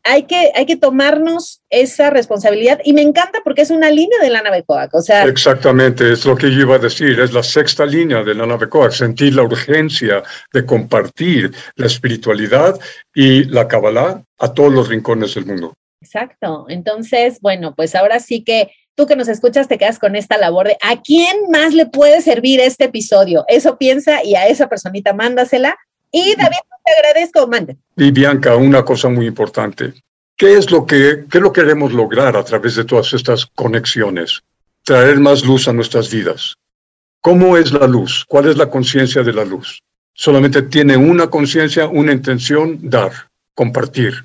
hay 0.05 0.25
que, 0.25 0.51
hay 0.55 0.67
que 0.67 0.77
tomarnos 0.77 1.63
esa 1.71 2.11
responsabilidad 2.11 2.81
y 2.85 2.93
me 2.93 3.03
encanta 3.03 3.41
porque 3.45 3.63
es 3.63 3.71
una 3.71 3.91
línea 3.91 4.19
de 4.21 4.31
la 4.31 4.43
nave 4.43 4.65
Coac, 4.65 4.95
o 4.95 5.03
sea... 5.03 5.25
Exactamente, 5.25 6.13
es 6.13 6.25
lo 6.25 6.37
que 6.37 6.51
yo 6.51 6.61
iba 6.61 6.77
a 6.77 6.79
decir, 6.79 7.21
es 7.21 7.33
la 7.33 7.43
sexta 7.43 7.85
línea 7.85 8.23
de 8.23 8.35
la 8.35 8.47
nave 8.47 8.69
Coac, 8.69 8.93
sentir 8.93 9.35
la 9.35 9.43
urgencia 9.43 10.23
de 10.53 10.65
compartir 10.65 11.55
la 11.77 11.87
espiritualidad 11.87 12.79
y 13.15 13.45
la 13.45 13.69
Kabbalah 13.69 14.23
a 14.39 14.55
todos 14.55 14.73
los 14.73 14.89
rincones 14.89 15.35
del 15.35 15.47
mundo. 15.47 15.75
Exacto, 16.03 16.67
entonces, 16.69 17.39
bueno, 17.41 17.75
pues 17.75 17.95
ahora 17.95 18.21
sí 18.21 18.43
que 18.43 18.71
tú 18.95 19.07
que 19.07 19.17
nos 19.17 19.29
escuchas 19.29 19.69
te 19.69 19.79
quedas 19.79 19.99
con 19.99 20.17
esta 20.17 20.39
labor 20.39 20.69
de 20.69 20.77
a 20.83 21.01
quién 21.03 21.51
más 21.51 21.75
le 21.75 21.87
puede 21.87 22.23
servir 22.23 22.61
este 22.61 22.85
episodio. 22.85 23.45
Eso 23.49 23.77
piensa 23.77 24.25
y 24.25 24.35
a 24.35 24.47
esa 24.47 24.69
personita 24.69 25.13
mándasela 25.13 25.77
y 26.12 26.35
David, 26.37 26.57
te 26.85 26.92
agradezco, 26.92 27.46
mande. 27.46 27.77
Y 27.96 28.11
Bianca, 28.11 28.57
una 28.57 28.85
cosa 28.85 29.09
muy 29.09 29.27
importante. 29.27 29.94
¿Qué 30.37 30.57
es 30.57 30.70
lo 30.70 30.87
que 30.87 31.27
qué 31.31 31.38
lo 31.38 31.53
queremos 31.53 31.92
lograr 31.92 32.37
a 32.37 32.44
través 32.44 32.75
de 32.77 32.85
todas 32.85 33.12
estas 33.12 33.46
conexiones? 33.55 34.40
Traer 34.85 35.20
más 35.20 35.44
luz 35.44 35.68
a 35.68 35.73
nuestras 35.73 36.11
vidas. 36.11 36.55
¿Cómo 37.20 37.59
es 37.59 37.73
la 37.73 37.87
luz? 37.87 38.25
¿Cuál 38.27 38.49
es 38.49 38.57
la 38.57 38.70
conciencia 38.70 39.23
de 39.23 39.35
la 39.35 39.44
luz? 39.44 39.83
Solamente 40.14 40.62
tiene 40.62 40.96
una 40.96 41.29
conciencia, 41.29 41.87
una 41.87 42.12
intención, 42.12 42.79
dar, 42.83 43.12
compartir. 43.55 44.25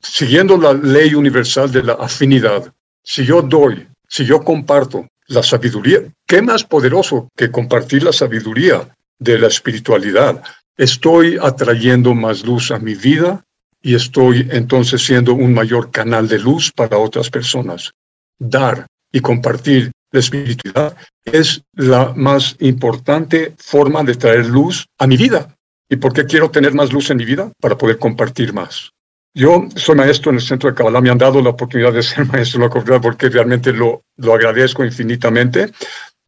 Siguiendo 0.00 0.58
la 0.58 0.74
ley 0.74 1.14
universal 1.14 1.72
de 1.72 1.82
la 1.82 1.94
afinidad. 1.94 2.70
Si 3.02 3.24
yo 3.24 3.40
doy, 3.40 3.88
si 4.06 4.26
yo 4.26 4.44
comparto 4.44 5.06
la 5.28 5.42
sabiduría, 5.42 6.00
¿qué 6.26 6.42
más 6.42 6.64
poderoso 6.64 7.28
que 7.34 7.50
compartir 7.50 8.02
la 8.02 8.12
sabiduría 8.12 8.86
de 9.18 9.38
la 9.38 9.46
espiritualidad? 9.46 10.42
Estoy 10.76 11.38
atrayendo 11.40 12.14
más 12.14 12.44
luz 12.44 12.70
a 12.70 12.78
mi 12.78 12.94
vida 12.94 13.44
y 13.82 13.94
estoy 13.94 14.48
entonces 14.50 15.04
siendo 15.04 15.34
un 15.34 15.52
mayor 15.52 15.90
canal 15.90 16.26
de 16.26 16.38
luz 16.38 16.72
para 16.72 16.98
otras 16.98 17.30
personas. 17.30 17.92
Dar 18.38 18.86
y 19.12 19.20
compartir 19.20 19.92
la 20.10 20.20
espiritualidad 20.20 20.96
es 21.24 21.62
la 21.74 22.12
más 22.14 22.56
importante 22.60 23.54
forma 23.58 24.02
de 24.02 24.14
traer 24.14 24.46
luz 24.46 24.86
a 24.98 25.06
mi 25.06 25.16
vida. 25.16 25.54
¿Y 25.88 25.96
por 25.96 26.12
qué 26.12 26.24
quiero 26.24 26.50
tener 26.50 26.72
más 26.72 26.92
luz 26.92 27.10
en 27.10 27.18
mi 27.18 27.24
vida? 27.24 27.52
Para 27.60 27.76
poder 27.76 27.98
compartir 27.98 28.52
más. 28.52 28.90
Yo 29.34 29.68
soy 29.74 29.96
maestro 29.96 30.30
en 30.30 30.36
el 30.36 30.42
centro 30.42 30.70
de 30.70 30.76
Kabbalah, 30.76 31.00
me 31.00 31.10
han 31.10 31.18
dado 31.18 31.42
la 31.42 31.50
oportunidad 31.50 31.92
de 31.92 32.02
ser 32.02 32.26
maestro 32.32 32.58
en 32.58 32.62
la 32.64 32.70
comunidad 32.70 33.02
porque 33.02 33.28
realmente 33.28 33.72
lo, 33.72 34.02
lo 34.16 34.32
agradezco 34.32 34.84
infinitamente. 34.84 35.72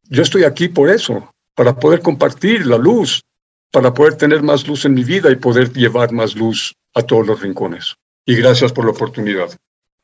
Yo 0.09 0.23
estoy 0.23 0.45
aquí 0.45 0.69
por 0.69 0.91
eso, 0.91 1.33
para 1.55 1.75
poder 1.75 2.01
compartir 2.01 2.67
la 2.67 2.77
luz 2.77 3.23
para 3.71 3.93
poder 3.93 4.17
tener 4.17 4.43
más 4.43 4.67
luz 4.67 4.85
en 4.85 4.95
mi 4.95 5.05
vida 5.05 5.31
y 5.31 5.37
poder 5.37 5.73
llevar 5.73 6.13
más 6.13 6.35
luz 6.35 6.75
a 6.95 7.03
todos 7.03 7.27
los 7.27 7.41
rincones. 7.41 7.95
Y 8.25 8.37
gracias 8.37 8.73
por 8.73 8.85
la 8.85 8.93
oportunidad. 8.93 9.51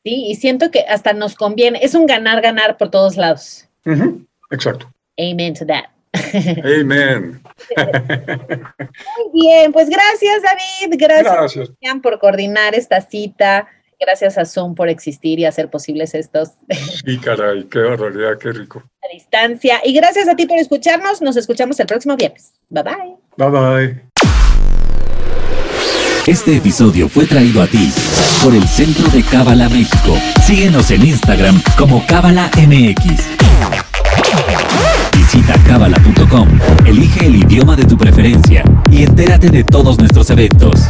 Sí, 0.03 0.25
y 0.27 0.35
siento 0.35 0.69
que 0.69 0.81
hasta 0.81 1.13
nos 1.13 1.35
conviene, 1.35 1.79
es 1.81 1.95
un 1.95 2.05
ganar-ganar 2.05 2.77
por 2.77 2.89
todos 2.89 3.17
lados. 3.17 3.67
Exacto. 4.51 4.91
Amen 5.17 5.53
to 5.53 5.65
that. 5.65 5.85
Amen. 6.63 7.41
Muy 9.17 9.41
bien, 9.41 9.71
pues 9.71 9.89
gracias 9.89 10.41
David, 10.43 10.95
gracias, 10.99 11.55
gracias. 11.55 11.71
por 12.01 12.19
coordinar 12.19 12.75
esta 12.75 13.01
cita. 13.01 13.67
Gracias 14.05 14.37
a 14.37 14.45
Zoom 14.45 14.75
por 14.75 14.89
existir 14.89 15.39
y 15.39 15.45
hacer 15.45 15.69
posibles 15.69 16.13
estos. 16.13 16.49
Sí, 17.05 17.17
caray, 17.19 17.63
qué 17.65 17.79
barbaridad, 17.79 18.37
qué 18.37 18.51
rico. 18.51 18.83
A 19.03 19.13
distancia. 19.13 19.81
Y 19.83 19.93
gracias 19.93 20.27
a 20.27 20.35
ti 20.35 20.45
por 20.45 20.57
escucharnos. 20.57 21.21
Nos 21.21 21.35
escuchamos 21.35 21.79
el 21.79 21.87
próximo 21.87 22.15
viernes. 22.15 22.53
Bye 22.69 22.83
bye. 22.83 23.15
Bye 23.37 23.49
bye. 23.49 24.01
Este 26.25 26.55
episodio 26.55 27.09
fue 27.09 27.25
traído 27.25 27.61
a 27.61 27.67
ti 27.67 27.91
por 28.41 28.55
el 28.55 28.65
Centro 28.65 29.09
de 29.09 29.23
Cábala 29.23 29.67
México. 29.67 30.17
Síguenos 30.45 30.89
en 30.91 31.05
Instagram 31.05 31.61
como 31.77 32.05
Cábala 32.07 32.49
MX. 32.55 33.27
Visita 35.17 35.55
cábala.com, 35.67 36.47
elige 36.85 37.25
el 37.25 37.35
idioma 37.35 37.75
de 37.75 37.83
tu 37.83 37.97
preferencia 37.97 38.63
y 38.89 39.03
entérate 39.03 39.49
de 39.49 39.63
todos 39.63 39.97
nuestros 39.97 40.29
eventos. 40.29 40.87